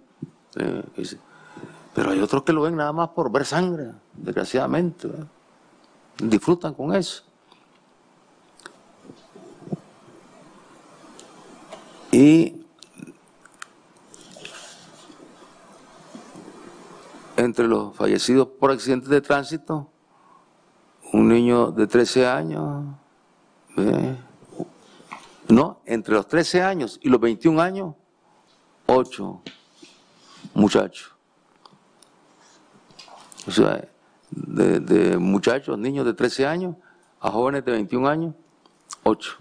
[0.56, 0.82] Eh,
[1.94, 5.08] pero hay otros que lo ven nada más por ver sangre, desgraciadamente.
[6.18, 7.22] Disfrutan con eso.
[12.10, 12.57] Y
[17.38, 19.88] entre los fallecidos por accidentes de tránsito,
[21.12, 22.84] un niño de 13 años,
[25.48, 27.94] no, entre los 13 años y los 21 años,
[28.86, 29.40] 8
[30.54, 31.14] muchachos.
[33.46, 33.88] O sea,
[34.30, 36.74] de, de, muchachos, niños de 13 años
[37.20, 38.34] a jóvenes de 21 años,
[39.04, 39.36] 8.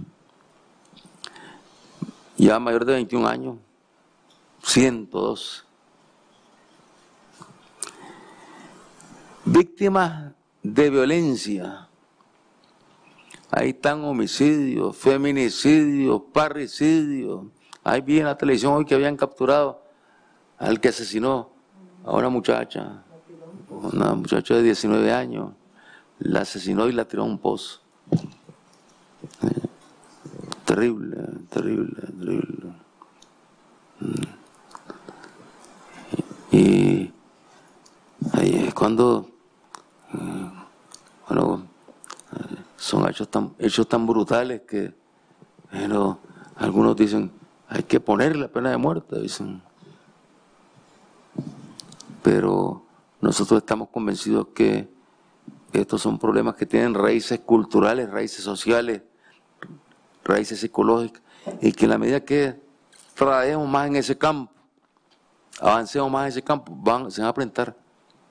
[2.38, 3.58] Ya mayor de 21 años,
[4.62, 5.67] 102.
[9.50, 11.88] Víctimas de violencia.
[13.50, 17.46] Ahí están homicidios, feminicidios, parricidios.
[17.82, 19.82] Ahí vi en la televisión hoy que habían capturado
[20.58, 21.50] al que asesinó
[22.04, 23.04] a una muchacha,
[23.70, 25.54] una muchacha de 19 años.
[26.20, 27.80] La asesinó y la tiró a un pozo.
[30.66, 31.16] Terrible,
[31.50, 32.74] terrible, terrible.
[36.52, 37.14] Y
[38.34, 39.37] ahí es cuando
[41.28, 41.68] bueno,
[42.76, 44.94] son hechos tan, hechos tan brutales que
[45.72, 46.20] bueno,
[46.56, 47.32] algunos dicen,
[47.68, 49.62] hay que poner la pena de muerte, dicen.
[52.24, 52.84] Pero
[53.22, 54.90] nosotros estamos convencidos que
[55.74, 59.02] estos son problemas que tienen raíces culturales, raíces sociales,
[60.24, 61.22] raíces psicológicas,
[61.62, 62.60] y que en la medida que
[63.14, 64.52] trabajemos más en ese campo,
[65.60, 67.76] avancemos más en ese campo, van, se van a presentar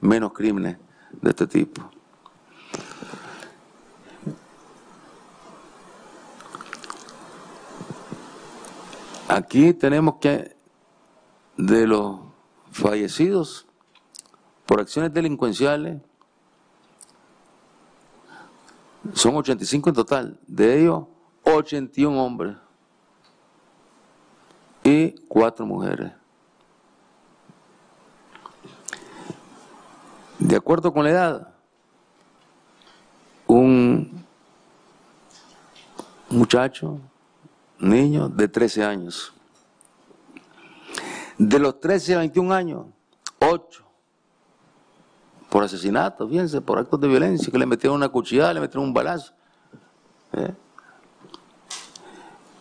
[0.01, 0.78] menos crímenes
[1.21, 1.83] de este tipo.
[9.29, 10.57] Aquí tenemos que
[11.57, 12.21] de los
[12.71, 13.67] fallecidos
[14.67, 16.01] por acciones delincuenciales
[19.14, 21.05] son 85 en total, de ellos
[21.45, 22.57] 81 hombres
[24.85, 26.12] y 4 mujeres.
[30.39, 31.49] De acuerdo con la edad,
[33.47, 34.25] un
[36.29, 37.01] muchacho,
[37.79, 39.33] niño de 13 años.
[41.39, 42.87] De los 13 a 21 años,
[43.39, 43.85] 8
[45.49, 48.95] por asesinato, fíjense, por actos de violencia, que le metieron una cuchillada, le metieron un
[48.95, 49.33] balazo.
[50.33, 50.53] ¿eh?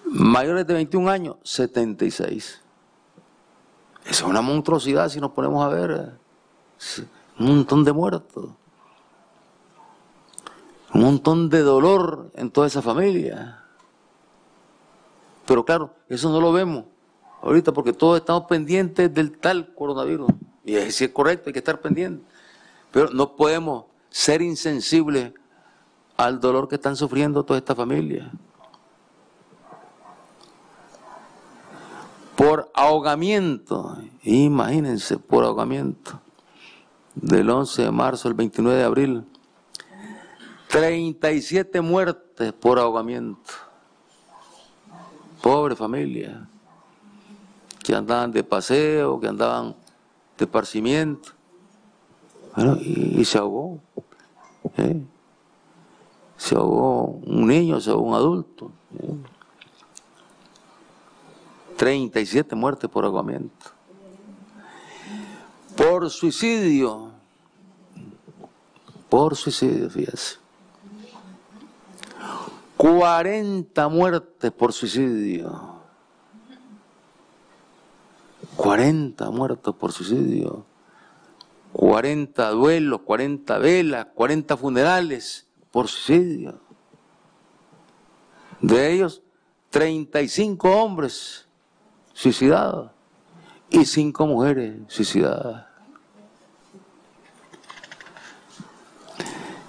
[0.05, 2.61] Mayores de 21 años, 76.
[4.05, 6.13] Esa es una monstruosidad si nos ponemos a ver.
[7.39, 8.49] Un montón de muertos,
[10.93, 13.61] un montón de dolor en toda esa familia.
[15.45, 16.85] Pero claro, eso no lo vemos
[17.41, 20.31] ahorita porque todos estamos pendientes del tal coronavirus.
[20.63, 22.25] Y si es correcto, hay que estar pendientes.
[22.91, 25.33] Pero no podemos ser insensibles
[26.17, 28.31] al dolor que están sufriendo toda esta familia.
[32.35, 36.19] Por ahogamiento, imagínense, por ahogamiento
[37.15, 39.25] del 11 de marzo al 29 de abril,
[40.69, 43.51] 37 muertes por ahogamiento.
[45.41, 46.47] Pobre familia,
[47.83, 49.75] que andaban de paseo, que andaban
[50.37, 51.29] de parcimiento.
[52.55, 53.79] Bueno, y, se ahogó.
[54.77, 55.01] ¿eh?
[56.37, 58.71] Se ahogó un niño, se ahogó un adulto.
[61.77, 62.57] 37 ¿eh?
[62.57, 63.75] muertes por ahogamiento
[65.75, 67.04] por suicidio.
[69.09, 70.37] Por suicidio, fíjese.
[72.77, 75.75] 40 muertes por suicidio.
[78.55, 80.65] 40 muertos por suicidio.
[81.73, 86.59] 40 duelos, 40 velas, 40 funerales por suicidio.
[88.61, 89.21] De ellos,
[89.69, 91.47] 35 hombres
[92.13, 92.91] suicidados
[93.69, 95.65] y cinco mujeres suicidadas.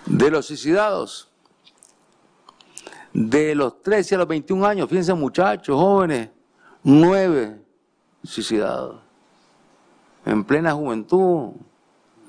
[0.07, 1.29] De los suicidados,
[3.13, 6.31] de los 13 a los 21 años, fíjense muchachos, jóvenes,
[6.85, 7.61] nueve
[8.23, 9.01] suicidados.
[10.25, 11.51] En plena juventud,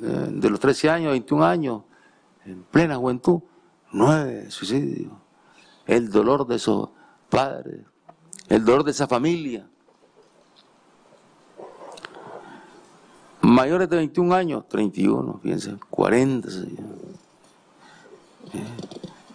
[0.02, 1.82] eh, de los 13 años a 21 años,
[2.46, 3.42] en plena juventud,
[3.92, 5.12] nueve suicidios.
[5.86, 6.90] El dolor de esos
[7.30, 7.86] padres,
[8.50, 9.68] el dolor de esa familia.
[13.42, 16.50] Mayores de 21 años, 31, fíjense, 40.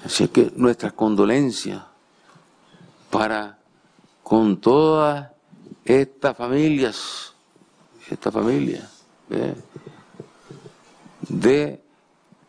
[0.04, 1.82] Así que nuestras condolencias
[3.10, 3.58] para
[4.22, 5.30] con todas
[5.84, 7.34] estas familias,
[8.10, 8.90] esta familia,
[11.28, 11.82] de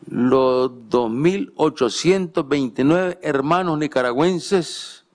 [0.08, 5.06] los 2.829 hermanos nicaragüenses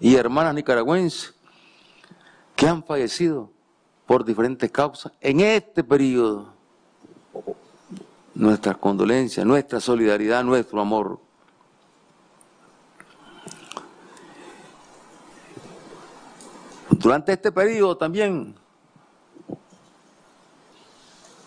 [0.00, 1.34] y hermanas nicaragüenses
[2.56, 3.50] que han fallecido
[4.06, 6.53] por diferentes causas en este periodo.
[8.34, 11.20] Nuestras condolencias, nuestra solidaridad, nuestro amor.
[16.90, 18.54] Durante este periodo también,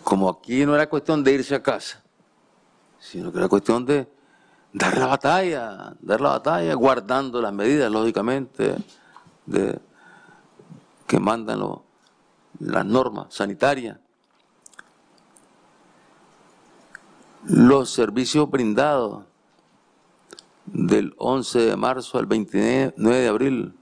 [0.03, 2.01] como aquí no era cuestión de irse a casa,
[2.99, 4.07] sino que era cuestión de
[4.71, 8.75] dar la batalla, dar la batalla, guardando las medidas, lógicamente,
[9.45, 9.79] de,
[11.07, 11.61] que mandan
[12.59, 13.97] las normas sanitarias,
[17.47, 19.23] los servicios brindados
[20.65, 23.73] del 11 de marzo al 29 de abril.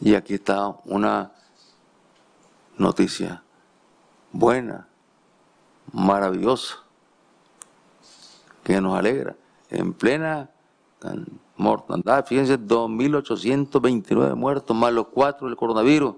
[0.00, 1.32] Y aquí está una
[2.78, 3.42] noticia
[4.32, 4.88] buena,
[5.92, 6.78] maravillosa,
[8.62, 9.36] que nos alegra.
[9.68, 10.50] En plena
[11.56, 16.14] mortandad, fíjense, 2.829 muertos, más los cuatro del coronavirus.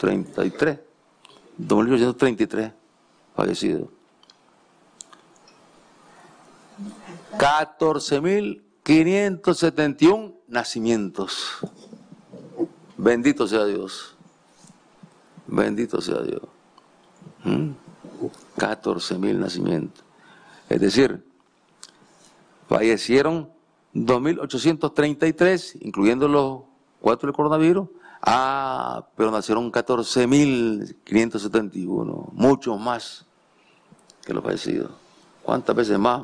[0.00, 0.80] 2.833,
[1.58, 2.72] 2.833
[3.36, 3.88] fallecidos.
[7.38, 11.58] 14.571 nacimientos.
[12.96, 14.16] Bendito sea Dios.
[15.46, 16.42] Bendito sea Dios.
[18.56, 19.38] 14.000 ¿Mm?
[19.40, 20.02] nacimientos.
[20.68, 21.24] Es decir,
[22.68, 23.50] fallecieron
[23.94, 26.62] 2.833, incluyendo los
[27.00, 27.88] cuatro del coronavirus.
[28.22, 33.24] Ah, pero nacieron 14.571, mucho más
[34.24, 34.90] que los fallecidos.
[35.42, 36.22] ¿Cuántas veces más?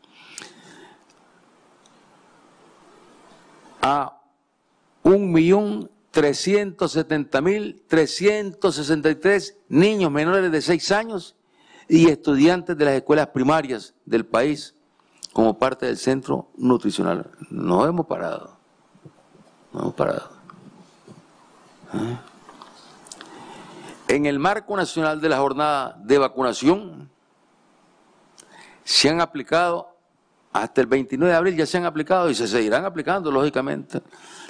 [3.82, 4.22] A
[5.04, 11.36] un millón trescientos setenta mil trescientos sesenta y tres niños menores de seis años
[11.88, 14.74] y estudiantes de las escuelas primarias del país
[15.34, 17.30] como parte del centro nutricional.
[17.50, 18.58] No hemos parado.
[19.74, 20.32] No hemos parado.
[21.94, 22.18] ¿Eh?
[24.08, 27.12] En el marco nacional de la jornada de vacunación,
[28.86, 29.98] se han aplicado,
[30.54, 34.02] hasta el 29 de abril ya se han aplicado y se seguirán aplicando, lógicamente,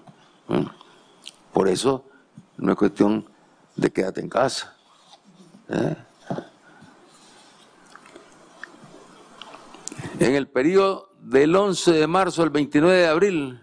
[0.50, 0.66] Eh.
[1.54, 2.06] Por eso
[2.58, 3.26] no es cuestión
[3.76, 4.76] de quédate en casa.
[10.20, 13.62] En el periodo del 11 de marzo al 29 de abril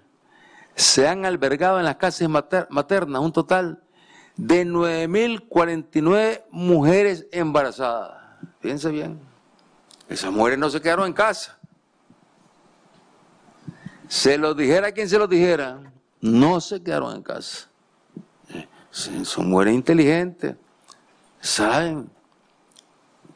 [0.75, 3.83] se han albergado en las casas maternas un total
[4.37, 8.19] de 9.049 mujeres embarazadas.
[8.61, 9.19] Fíjense bien,
[10.09, 11.56] esas mujeres no se quedaron en casa.
[14.09, 15.81] Se lo dijera quien se lo dijera,
[16.21, 17.69] no se quedaron en casa.
[18.91, 20.57] Son mujeres inteligentes,
[21.41, 22.09] saben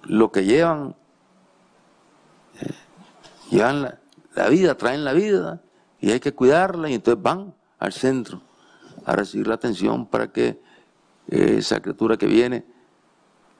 [0.05, 0.97] lo que llevan,
[3.51, 3.99] llevan la,
[4.35, 5.61] la vida, traen la vida
[6.01, 8.41] y hay que cuidarla y entonces van al centro
[9.05, 10.61] a recibir la atención para que
[11.29, 12.65] esa criatura que viene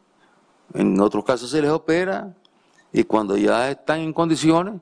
[0.74, 2.34] en otros casos se les opera,
[2.92, 4.80] y cuando ya están en condiciones,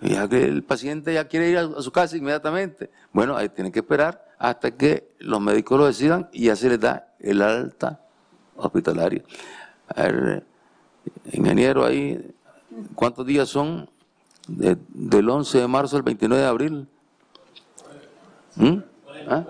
[0.00, 3.80] ya que el paciente ya quiere ir a, su casa inmediatamente, bueno, ahí tienen que
[3.80, 8.00] esperar hasta que los médicos lo decidan y ya se les da el alta
[8.56, 9.22] hospitalaria.
[9.88, 10.46] A ver,
[11.32, 12.32] ingeniero ahí
[12.94, 13.88] ¿Cuántos días son?
[14.46, 16.88] del 11 de marzo al 29 de abril.
[18.56, 18.78] ¿Mm?
[19.28, 19.44] ¿Ah?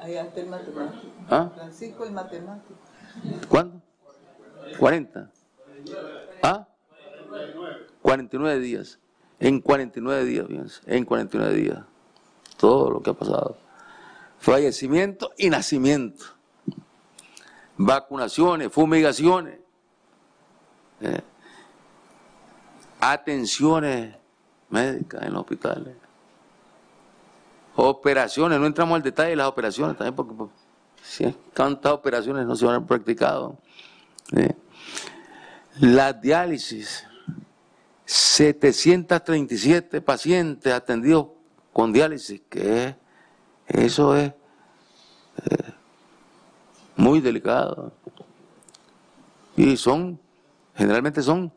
[0.00, 1.12] Ahí está el matemático.
[1.28, 1.50] ¿Ah?
[1.54, 2.74] Francisco el matemático.
[3.48, 3.80] ¿Cuándo?
[4.78, 5.30] 40.
[6.42, 6.68] ¿Ah?
[8.02, 8.98] 49 días.
[9.38, 10.80] En 49 días, fíjense.
[10.86, 11.78] En 49 días.
[12.56, 13.58] Todo lo que ha pasado.
[14.38, 16.24] Fallecimiento y nacimiento.
[17.76, 19.58] Vacunaciones, fumigaciones.
[21.00, 21.20] ¿Eh?
[23.00, 24.16] atenciones
[24.68, 25.96] médicas en los hospitales,
[27.76, 30.50] operaciones, no entramos al detalle de las operaciones también porque pues,
[31.02, 33.58] si tantas operaciones no se han practicado.
[35.80, 37.04] La diálisis,
[38.04, 41.28] 737 pacientes atendidos
[41.72, 42.96] con diálisis, que
[43.66, 45.72] eso es eh,
[46.96, 47.92] muy delicado.
[49.56, 50.18] Y son,
[50.74, 51.52] generalmente son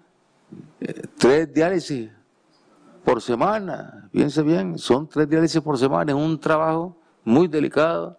[1.18, 2.10] tres diálisis
[3.04, 8.18] por semana, piense bien, son tres diálisis por semana, es un trabajo muy delicado,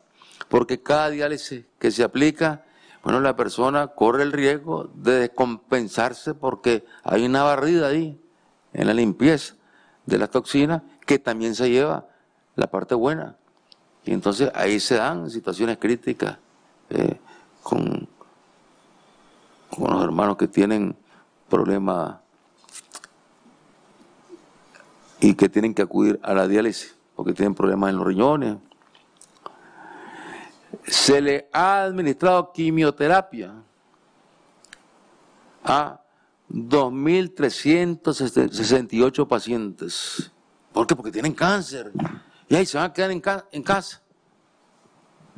[0.49, 2.65] porque cada diálisis que se aplica,
[3.03, 8.21] bueno, la persona corre el riesgo de descompensarse porque hay una barrida ahí
[8.73, 9.55] en la limpieza
[10.07, 12.07] de las toxinas que también se lleva
[12.57, 13.37] la parte buena.
[14.05, 16.39] Y entonces ahí se dan situaciones críticas
[16.91, 17.19] eh,
[17.63, 18.09] con,
[19.71, 20.97] con los hermanos que tienen
[21.49, 22.17] problemas
[25.21, 28.57] y que tienen que acudir a la diálisis porque tienen problemas en los riñones.
[30.91, 33.55] Se le ha administrado quimioterapia
[35.63, 36.01] a
[36.53, 40.33] 2.368 pacientes.
[40.73, 40.97] ¿Por qué?
[40.97, 41.93] Porque tienen cáncer.
[42.49, 44.03] Y ahí se van a quedar en, casa.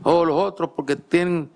[0.03, 1.51] O los otros porque tienen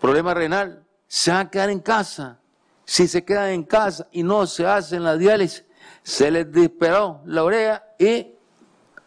[0.00, 0.84] problema renal.
[1.08, 2.38] Se van a quedar en casa.
[2.84, 5.64] Si se quedan en casa y no se hacen la diálisis,
[6.04, 8.28] se les disparó la oreja y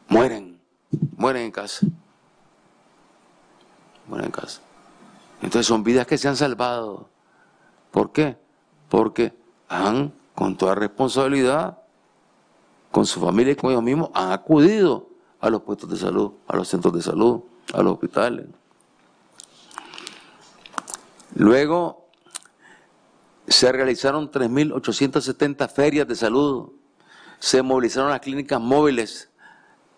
[0.10, 0.60] mueren,
[1.16, 1.88] mueren en casa.
[4.08, 4.62] Mueren en casa.
[5.42, 7.10] Entonces son vidas que se han salvado.
[7.92, 8.38] ¿Por qué?
[8.90, 9.34] Porque
[9.70, 11.80] han, con toda responsabilidad,
[12.92, 15.10] con su familia y con ellos mismos, han acudido
[15.40, 17.42] a los puestos de salud, a los centros de salud,
[17.74, 18.48] a los hospitales.
[21.36, 22.08] Luego
[23.48, 26.72] se realizaron 3.870 ferias de salud,
[27.40, 29.30] se movilizaron las clínicas móviles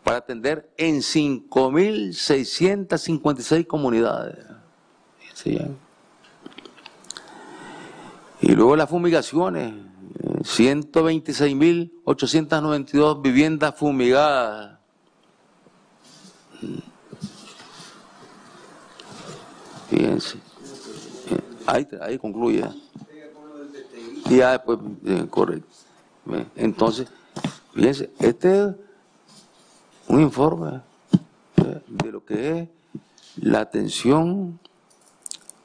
[0.10, 4.44] para atender en 5.656 comunidades.
[8.42, 9.72] Y luego las fumigaciones,
[10.42, 14.80] 126.892 viviendas fumigadas.
[19.92, 20.40] Fíjense.
[21.68, 22.68] Ahí, ahí concluye.
[24.28, 25.70] Ya después, eh, correcto.
[26.56, 27.08] Entonces,
[27.76, 28.89] fíjense, este es
[30.10, 30.82] un informe
[31.56, 32.70] de lo que es
[33.38, 34.60] la atención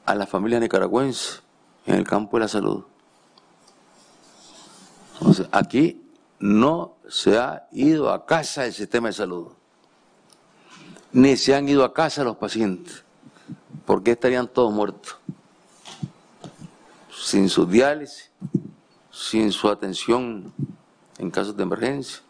[0.05, 1.41] a la familia nicaragüense
[1.87, 2.85] en el campo de la salud.
[5.15, 6.03] Entonces, aquí
[6.39, 9.49] no se ha ido a casa el sistema de salud,
[11.12, 13.03] ni se han ido a casa los pacientes,
[13.87, 15.16] porque estarían todos muertos,
[17.11, 18.31] sin su diálisis,
[19.11, 20.53] sin su atención
[21.16, 22.23] en casos de emergencia.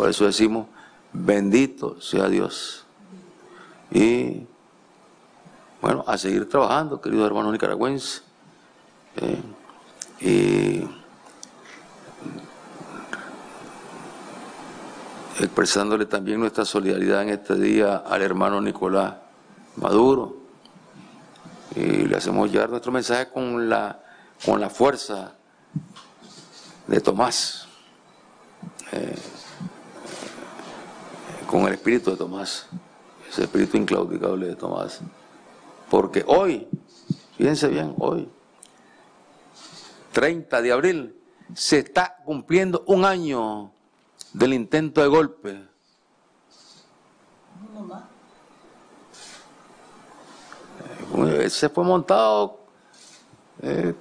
[0.01, 0.67] Por eso decimos,
[1.13, 2.87] bendito sea Dios.
[3.91, 4.47] Y
[5.83, 8.23] bueno, a seguir trabajando, queridos hermanos nicaragüenses.
[9.17, 9.43] Eh,
[10.23, 10.89] y
[15.39, 19.17] expresándole también nuestra solidaridad en este día al hermano Nicolás
[19.77, 20.35] Maduro.
[21.77, 24.03] Y le hacemos llegar nuestro mensaje con la,
[24.47, 25.35] con la fuerza
[26.87, 27.69] de Tomás,
[28.93, 29.15] eh,
[31.51, 32.67] con el espíritu de Tomás,
[33.29, 35.01] ese espíritu inclaudicable de Tomás.
[35.91, 36.69] Porque hoy,
[37.37, 38.29] fíjense bien, hoy,
[40.13, 41.21] 30 de abril,
[41.53, 43.73] se está cumpliendo un año
[44.33, 45.61] del intento de golpe.
[51.17, 52.61] Eh, se fue montado
[53.61, 53.93] eh,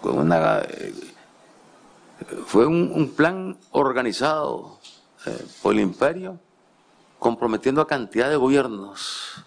[0.00, 0.94] con una, eh,
[2.46, 4.78] fue un, plan organizado
[5.62, 6.38] por el imperio
[7.24, 9.42] comprometiendo a cantidad de gobiernos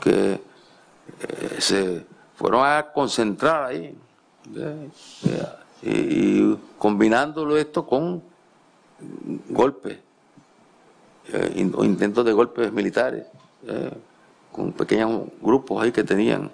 [0.00, 0.40] que
[1.20, 2.04] eh, se
[2.34, 3.96] fueron a concentrar ahí
[5.82, 8.22] y, combinándolo esto con
[9.48, 9.98] golpes
[11.28, 13.26] eh, o intentos de golpes militares
[13.68, 13.92] eh,
[14.50, 16.50] con pequeños grupos ahí que tenían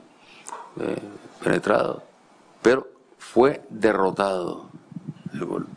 [1.42, 2.02] penetrado.
[2.60, 4.68] Pero fue derrotado
[5.32, 5.75] el golpe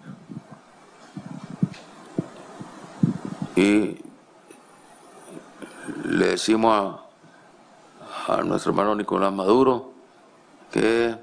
[3.59, 4.01] y
[6.05, 7.01] le decimos
[8.27, 9.91] a nuestro hermano Nicolás Maduro,
[10.71, 11.13] que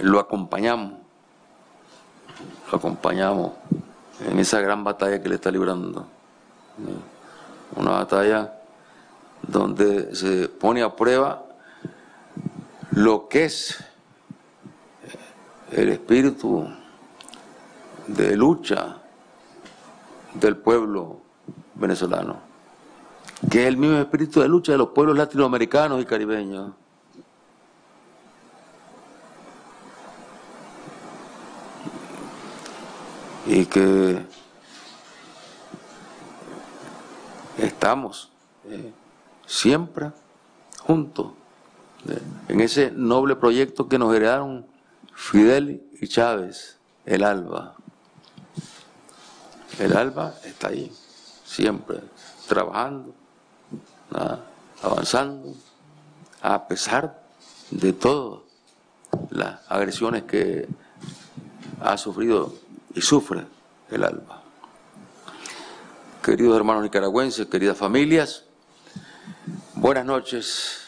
[0.00, 0.94] lo acompañamos,
[2.72, 3.52] lo acompañamos
[4.26, 6.06] en esa gran batalla que le está librando.
[7.76, 8.60] Una batalla
[9.42, 11.44] donde se pone a prueba
[12.92, 13.84] lo que es
[15.70, 16.66] el espíritu
[18.06, 19.03] de lucha
[20.34, 21.20] del pueblo
[21.74, 22.54] venezolano
[23.50, 26.72] que es el mismo espíritu de lucha de los pueblos latinoamericanos y caribeños.
[33.46, 34.24] Y que
[37.58, 38.30] estamos
[38.66, 38.92] eh,
[39.44, 40.12] siempre
[40.80, 41.32] juntos
[42.08, 44.66] eh, en ese noble proyecto que nos heredaron
[45.14, 47.76] Fidel y Chávez, el ALBA.
[49.78, 50.92] El ALBA está ahí,
[51.44, 52.00] siempre,
[52.46, 53.14] trabajando
[54.82, 55.54] avanzando
[56.42, 57.22] a pesar
[57.70, 58.40] de todas
[59.30, 60.68] las agresiones que
[61.80, 62.54] ha sufrido
[62.94, 63.46] y sufre
[63.90, 64.42] el alma.
[66.22, 68.44] Queridos hermanos nicaragüenses, queridas familias,
[69.74, 70.78] buenas noches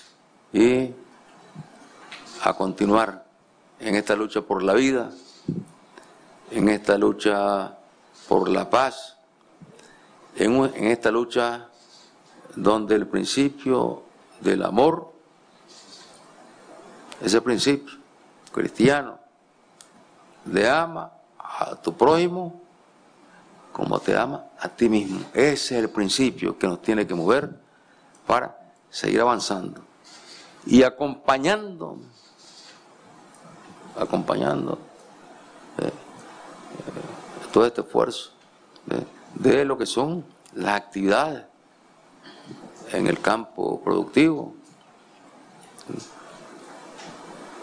[0.52, 0.90] y
[2.42, 3.24] a continuar
[3.80, 5.10] en esta lucha por la vida,
[6.50, 7.76] en esta lucha
[8.28, 9.16] por la paz,
[10.36, 11.68] en, esta lucha
[12.54, 14.02] donde el principio
[14.40, 15.12] del amor,
[17.22, 17.94] ese principio
[18.52, 19.18] cristiano,
[20.44, 22.62] de ama a tu prójimo
[23.72, 25.20] como te ama a ti mismo.
[25.34, 27.50] Ese es el principio que nos tiene que mover
[28.26, 28.56] para
[28.90, 29.82] seguir avanzando
[30.64, 31.98] y acompañando,
[33.98, 34.78] acompañando
[35.78, 37.05] eh, eh,
[37.56, 38.32] todo este esfuerzo
[39.34, 41.46] de lo que son las actividades
[42.92, 44.54] en el campo productivo,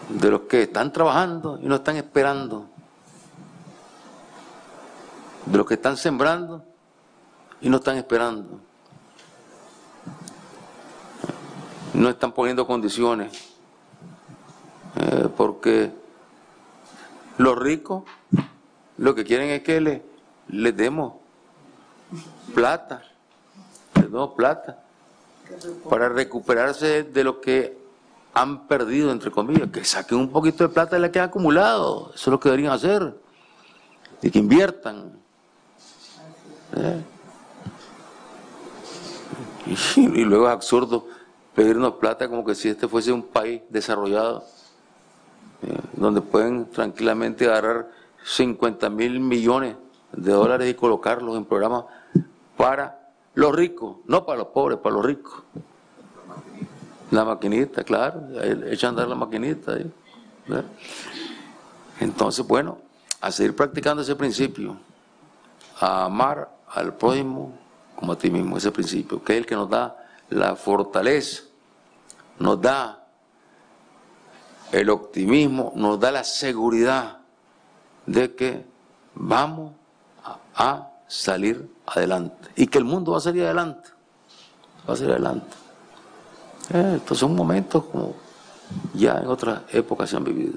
[0.10, 2.66] de los que están trabajando y no están esperando,
[5.46, 6.64] de los que están sembrando
[7.62, 8.60] y no están esperando,
[11.94, 13.54] no están poniendo condiciones,
[14.96, 15.92] eh, porque
[17.38, 18.06] los ricos
[18.98, 20.02] lo que quieren es que les,
[20.50, 21.14] les demos
[22.54, 23.04] plata,
[23.96, 24.84] les demos plata
[25.90, 27.78] para recuperarse de lo que
[28.34, 32.12] han perdido, entre comillas, que saquen un poquito de plata de la que han acumulado,
[32.16, 33.16] eso es lo que deberían hacer,
[34.22, 35.14] y que inviertan.
[36.76, 37.04] ¿Eh?
[39.96, 41.08] Y, luego es absurdo
[41.56, 44.44] pedirnos plata como que si este fuese un país desarrollado,
[45.62, 45.78] ¿eh?
[45.94, 47.90] donde pueden tranquilamente agarrar
[48.24, 49.76] 50 mil millones
[50.12, 51.86] de dólares y colocarlos en programas
[52.56, 55.44] para los ricos, no para los pobres, para los ricos.
[57.12, 58.24] La maquinita, claro,
[58.68, 59.78] echan a andar la maquinita.
[62.00, 62.80] Entonces, bueno,
[63.22, 64.78] a seguir practicando ese principio,
[65.80, 67.58] a amar al prójimo
[67.96, 69.96] como a ti mismo, ese principio, que es el que nos da
[70.30, 71.44] la fortaleza,
[72.40, 73.08] nos da
[74.72, 77.23] el optimismo, nos da la seguridad
[78.06, 78.66] de que
[79.16, 79.74] vamos
[80.56, 83.90] a salir adelante y que el mundo va a salir adelante,
[84.88, 85.56] va a salir adelante.
[86.74, 88.16] Eh, estos son momentos como
[88.94, 90.56] ya en otras épocas se han vivido.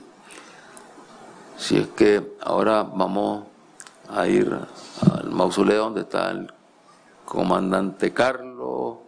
[1.56, 3.44] Si es que ahora vamos
[4.08, 4.56] a ir
[5.12, 6.52] al mausoleo donde está el
[7.24, 8.98] comandante Carlos,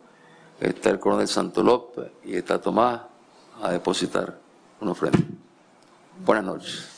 [0.59, 3.01] está el coronel Santo López y está Tomás
[3.63, 4.39] a depositar
[4.81, 5.19] una ofrenda.
[6.25, 6.89] Buenas noches.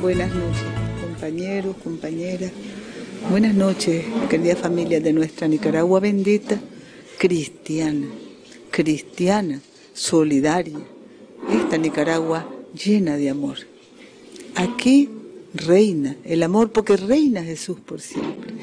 [0.00, 0.62] Buenas noches,
[1.02, 2.52] compañeros, compañeras.
[3.30, 6.58] Buenas noches, querida familia de nuestra Nicaragua bendita,
[7.18, 8.06] cristiana,
[8.70, 9.60] cristiana,
[9.92, 10.78] solidaria.
[11.50, 13.58] Esta Nicaragua llena de amor.
[14.54, 15.10] Aquí
[15.52, 18.54] reina el amor porque reina Jesús por siempre.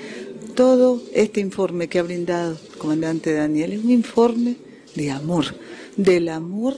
[0.56, 4.56] Todo este informe que ha brindado el comandante Daniel es un informe
[4.96, 5.48] de amor,
[5.98, 6.78] del amor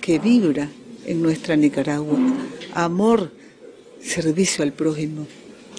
[0.00, 0.70] que vibra
[1.04, 2.16] en nuestra Nicaragua.
[2.72, 3.32] Amor
[4.00, 5.26] servicio al prójimo,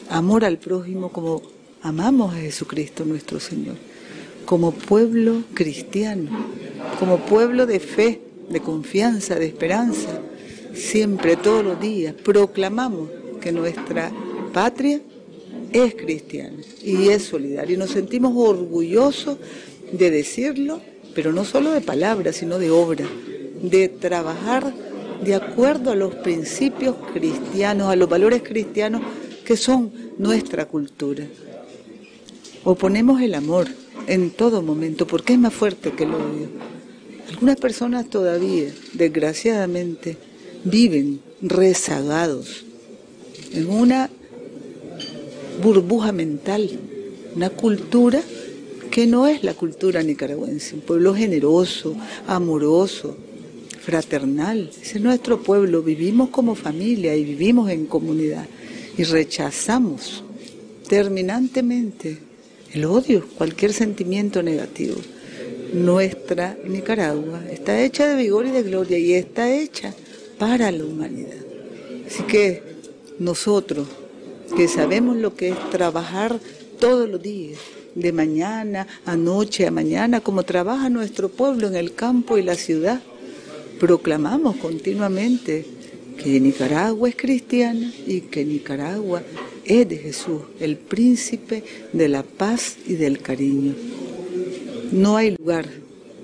[0.10, 1.42] amor al prójimo como
[1.82, 3.76] amamos a Jesucristo nuestro Señor,
[4.46, 6.32] como pueblo cristiano,
[7.00, 8.20] como pueblo de fe,
[8.50, 10.20] de confianza, de esperanza,
[10.74, 13.10] siempre, todos los días, proclamamos
[13.40, 14.12] que nuestra
[14.52, 15.00] patria
[15.84, 17.76] es cristiana y es solidaria.
[17.76, 19.38] Y nos sentimos orgullosos
[19.92, 20.82] de decirlo,
[21.14, 23.06] pero no solo de palabras, sino de obra,
[23.62, 24.74] de trabajar
[25.24, 29.02] de acuerdo a los principios cristianos, a los valores cristianos
[29.46, 31.26] que son nuestra cultura.
[32.64, 33.68] Oponemos el amor
[34.08, 36.50] en todo momento porque es más fuerte que el odio.
[37.30, 40.18] Algunas personas todavía, desgraciadamente,
[40.64, 42.66] viven rezagados
[43.52, 44.10] en una
[45.62, 46.70] burbuja mental,
[47.36, 48.22] una cultura
[48.92, 51.96] que no es la cultura nicaragüense, un pueblo generoso,
[52.28, 53.18] amoroso,
[53.82, 54.70] fraternal.
[54.82, 58.48] Ese es nuestro pueblo, vivimos como familia y vivimos en comunidad
[58.98, 60.24] y rechazamos
[60.88, 62.18] terminantemente
[62.74, 64.96] el odio, cualquier sentimiento negativo.
[65.74, 69.94] Nuestra Nicaragua está hecha de vigor y de gloria y está hecha
[70.38, 71.44] para la humanidad.
[72.08, 72.62] Así que
[73.20, 73.88] nosotros,
[74.56, 76.40] que sabemos lo que es trabajar
[76.80, 77.60] todos los días,
[77.96, 82.56] de mañana a noche a mañana, como trabaja nuestro pueblo en el campo y la
[82.56, 83.02] ciudad,
[83.80, 85.66] proclamamos continuamente
[86.22, 89.24] que Nicaragua es cristiana y que Nicaragua
[89.64, 91.64] es de Jesús, el príncipe
[91.94, 93.74] de la paz y del cariño.
[94.92, 95.66] No hay lugar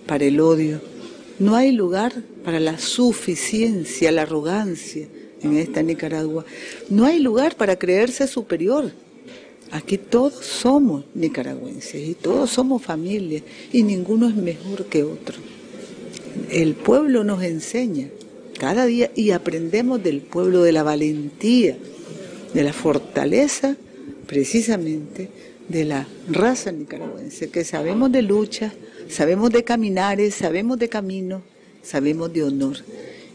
[0.05, 0.81] para el odio,
[1.39, 5.07] no hay lugar para la suficiencia, la arrogancia
[5.43, 6.45] en esta Nicaragua,
[6.89, 8.91] no hay lugar para creerse superior.
[9.71, 13.41] Aquí todos somos nicaragüenses y todos somos familia
[13.71, 15.37] y ninguno es mejor que otro.
[16.49, 18.09] El pueblo nos enseña
[18.59, 21.77] cada día y aprendemos del pueblo de la valentía,
[22.53, 23.77] de la fortaleza,
[24.27, 25.29] precisamente
[25.69, 28.73] de la raza nicaragüense, que sabemos de lucha,
[29.07, 31.43] sabemos de caminares, sabemos de camino,
[31.81, 32.75] sabemos de honor.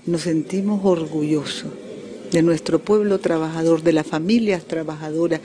[0.05, 1.73] Nos sentimos orgullosos
[2.31, 5.41] de nuestro pueblo trabajador, de las familias trabajadoras,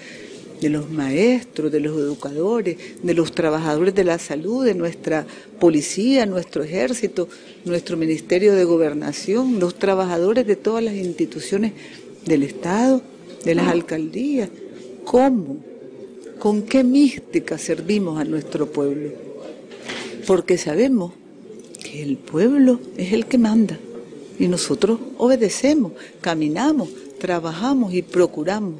[0.61, 5.25] de los maestros, de los educadores, de los trabajadores de la salud, de nuestra
[5.59, 7.27] policía, nuestro ejército,
[7.65, 11.73] nuestro Ministerio de Gobernación, los trabajadores de todas las instituciones
[12.25, 13.01] del Estado,
[13.43, 14.49] de las alcaldías.
[15.03, 15.57] ¿Cómo?
[16.37, 19.09] ¿Con qué mística servimos a nuestro pueblo?
[20.27, 21.13] Porque sabemos
[21.83, 23.79] que el pueblo es el que manda
[24.41, 26.89] y nosotros obedecemos, caminamos,
[27.19, 28.73] trabajamos y procuramos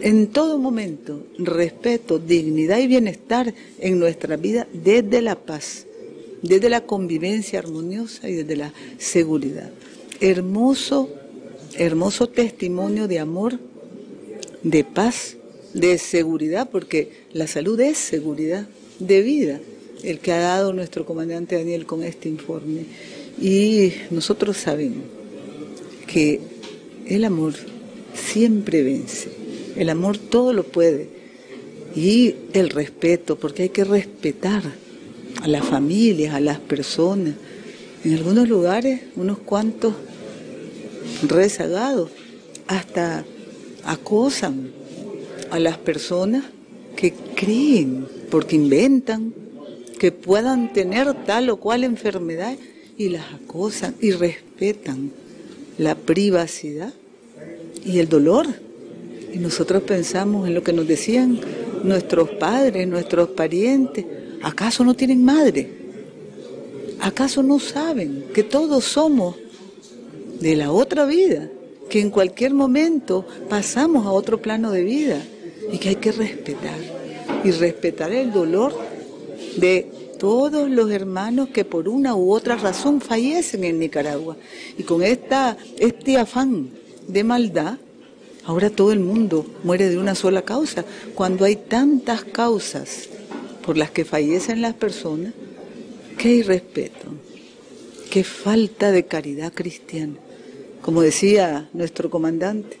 [0.00, 5.86] en todo momento respeto, dignidad y bienestar en nuestra vida desde la paz,
[6.40, 9.70] desde la convivencia armoniosa y desde la seguridad.
[10.20, 11.10] Hermoso,
[11.74, 13.58] hermoso testimonio de amor,
[14.62, 15.36] de paz,
[15.74, 18.66] de seguridad, porque la salud es seguridad
[19.00, 19.60] de vida,
[20.02, 22.86] el que ha dado nuestro comandante Daniel con este informe.
[23.40, 25.04] Y nosotros sabemos
[26.06, 26.40] que
[27.06, 27.54] el amor
[28.14, 29.46] siempre vence
[29.76, 31.08] el amor todo lo puede.
[31.94, 34.62] Y el respeto, porque hay que respetar
[35.42, 37.34] a las familias, a las personas.
[38.04, 39.94] En algunos lugares, unos cuantos
[41.22, 42.10] rezagados,
[42.66, 43.24] hasta
[43.84, 44.70] acosan
[45.50, 46.44] a las personas
[46.96, 49.32] que creen, porque inventan
[49.98, 52.56] que puedan tener tal o cual enfermedad
[52.98, 55.10] y las acosan y respetan
[55.78, 56.92] la privacidad
[57.84, 58.46] y el dolor
[59.36, 61.38] y nosotros pensamos en lo que nos decían
[61.84, 64.06] nuestros padres, nuestros parientes.
[64.42, 65.68] ¿Acaso no tienen madre?
[67.00, 69.36] ¿Acaso no saben que todos somos
[70.40, 71.50] de la otra vida?
[71.90, 75.22] Que en cualquier momento pasamos a otro plano de vida
[75.70, 76.78] y que hay que respetar.
[77.44, 78.74] Y respetar el dolor
[79.58, 79.86] de
[80.18, 84.36] todos los hermanos que por una u otra razón fallecen en Nicaragua.
[84.78, 86.70] Y con esta, este afán
[87.08, 87.78] de maldad,
[88.46, 90.84] Ahora todo el mundo muere de una sola causa.
[91.16, 93.08] Cuando hay tantas causas
[93.64, 95.34] por las que fallecen las personas,
[96.16, 97.08] qué irrespeto,
[98.08, 100.14] qué falta de caridad cristiana.
[100.80, 102.78] Como decía nuestro comandante,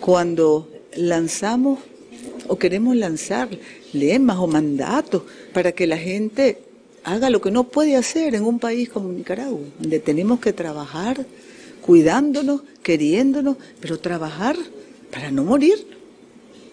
[0.00, 1.80] cuando lanzamos
[2.48, 3.50] o queremos lanzar
[3.94, 5.22] lemas o mandatos
[5.52, 6.58] para que la gente
[7.04, 11.24] haga lo que no puede hacer en un país como Nicaragua, donde tenemos que trabajar
[11.82, 14.56] cuidándonos, queriéndonos, pero trabajar
[15.10, 15.86] para no morir,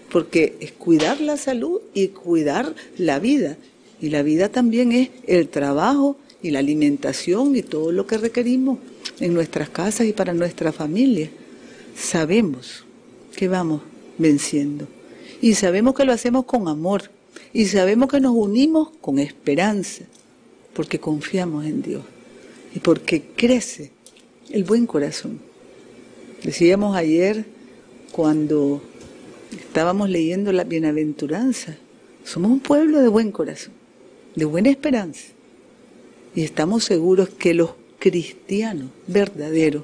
[0.10, 3.57] porque es cuidar la salud y cuidar la vida.
[4.02, 8.80] Y la vida también es el trabajo y la alimentación y todo lo que requerimos
[9.19, 11.30] en nuestras casas y para nuestra familia.
[11.95, 12.85] Sabemos
[13.35, 13.81] que vamos
[14.18, 14.88] venciendo
[15.41, 17.09] y sabemos que lo hacemos con amor
[17.51, 20.05] y sabemos que nos unimos con esperanza
[20.73, 22.03] porque confiamos en Dios
[22.73, 23.91] y porque crece
[24.51, 25.39] el buen corazón.
[26.43, 27.45] Decíamos ayer
[28.11, 28.81] cuando
[29.51, 31.77] estábamos leyendo la bienaventuranza,
[32.23, 33.73] somos un pueblo de buen corazón,
[34.35, 35.27] de buena esperanza.
[36.35, 39.84] Y estamos seguros que los cristianos verdaderos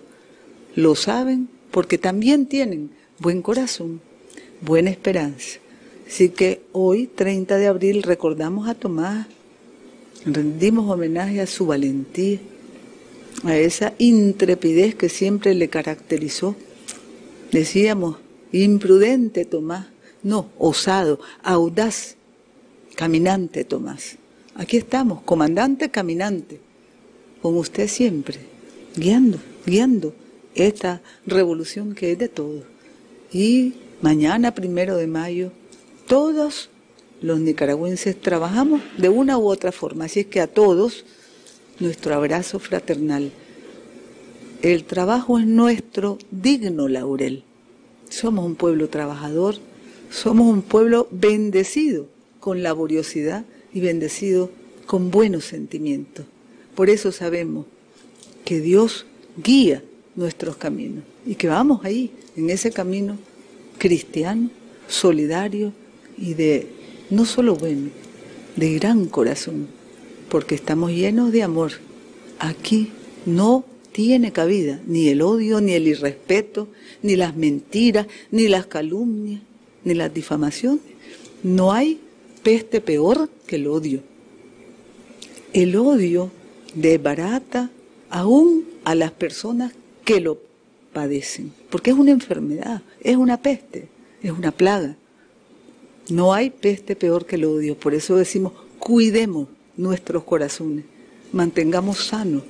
[0.76, 4.02] lo saben porque también tienen buen corazón,
[4.62, 5.60] buena esperanza.
[6.08, 9.28] Así que hoy, 30 de abril, recordamos a Tomás,
[10.26, 12.40] rendimos homenaje a su valentía,
[13.44, 16.56] a esa intrepidez que siempre le caracterizó.
[17.52, 18.18] Decíamos,
[18.52, 19.88] imprudente Tomás,
[20.24, 22.16] no, osado, audaz,
[22.96, 24.18] caminante Tomás.
[24.56, 26.60] Aquí estamos, comandante caminante,
[27.42, 28.40] con usted siempre,
[28.96, 30.16] guiando, guiando
[30.56, 32.64] esta revolución que es de todos.
[33.32, 35.52] Y mañana, primero de mayo,
[36.08, 36.70] todos
[37.22, 40.06] los nicaragüenses trabajamos de una u otra forma.
[40.06, 41.06] Así es que a todos,
[41.80, 43.32] nuestro abrazo fraternal.
[44.62, 47.44] El trabajo es nuestro digno laurel.
[48.10, 49.56] Somos un pueblo trabajador,
[50.10, 52.08] somos un pueblo bendecido
[52.40, 54.50] con laboriosidad y bendecido
[54.86, 56.26] con buenos sentimientos.
[56.76, 57.66] Por eso sabemos
[58.46, 59.06] que Dios
[59.44, 59.84] guía
[60.16, 63.18] nuestros caminos y que vamos ahí, en ese camino
[63.78, 64.50] cristiano,
[64.88, 65.74] solidario
[66.18, 66.68] y de
[67.10, 67.90] no solo bueno,
[68.56, 69.68] de gran corazón
[70.30, 71.74] porque estamos llenos de amor.
[72.40, 72.92] Aquí
[73.26, 76.68] no tiene cabida ni el odio, ni el irrespeto,
[77.02, 79.42] ni las mentiras, ni las calumnias,
[79.84, 80.82] ni las difamaciones.
[81.44, 82.00] No hay
[82.44, 84.02] peste peor que el odio.
[85.54, 86.30] El odio
[86.76, 87.72] desbarata
[88.10, 89.74] aún a las personas
[90.06, 90.40] que lo
[90.94, 93.88] padecen, porque es una enfermedad, es una peste,
[94.22, 94.96] es una plaga.
[96.10, 100.86] No hay peste peor que el odio, por eso decimos, cuidemos nuestros corazones,
[101.32, 102.42] mantengamos sano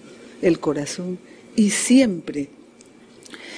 [0.42, 1.18] el corazón
[1.56, 2.50] y siempre,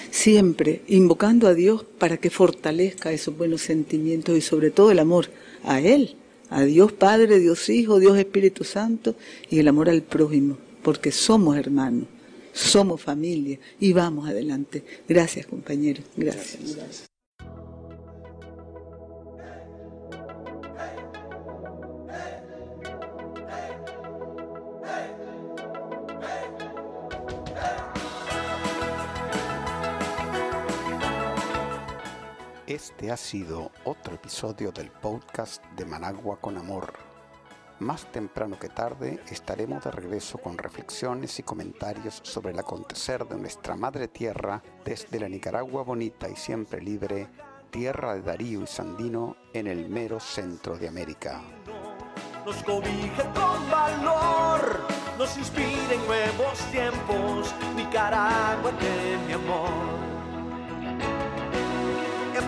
[0.10, 5.28] siempre invocando a Dios para que fortalezca esos buenos sentimientos y sobre todo el amor
[5.64, 6.16] a Él,
[6.50, 9.16] a Dios Padre, Dios Hijo, Dios Espíritu Santo
[9.50, 12.06] y el amor al prójimo, porque somos hermanos,
[12.60, 14.84] somos familia y vamos adelante.
[15.08, 17.10] Gracias compañeros, gracias.
[32.68, 37.09] Este ha sido otro episodio del podcast de Managua con Amor.
[37.80, 43.38] Más temprano que tarde estaremos de regreso con reflexiones y comentarios sobre el acontecer de
[43.38, 47.30] nuestra madre tierra desde la Nicaragua bonita y siempre libre,
[47.70, 51.42] tierra de Darío y Sandino en el mero centro de América.
[52.46, 54.82] Nos cobije con valor,
[55.18, 60.10] nos inspira en nuevos tiempos, Nicaragua de mi amor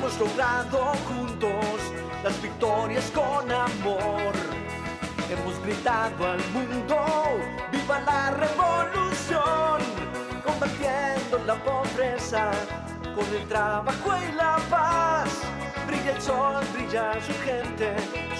[0.01, 1.79] hemos logrado juntos
[2.23, 4.33] las victorias con amor.
[5.31, 6.97] Hemos gritado al mundo,
[7.71, 9.79] viva la revolución,
[10.45, 12.51] combatiendo la pobreza
[13.15, 15.29] con el trabajo y la paz.
[15.87, 17.95] Brilla el sol, brilla su gente,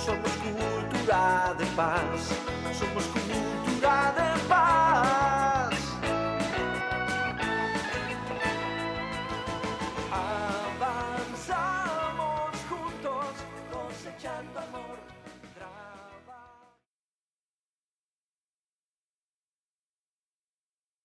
[0.06, 2.36] somos cultura de paz,
[2.78, 5.21] somos cultura de paz.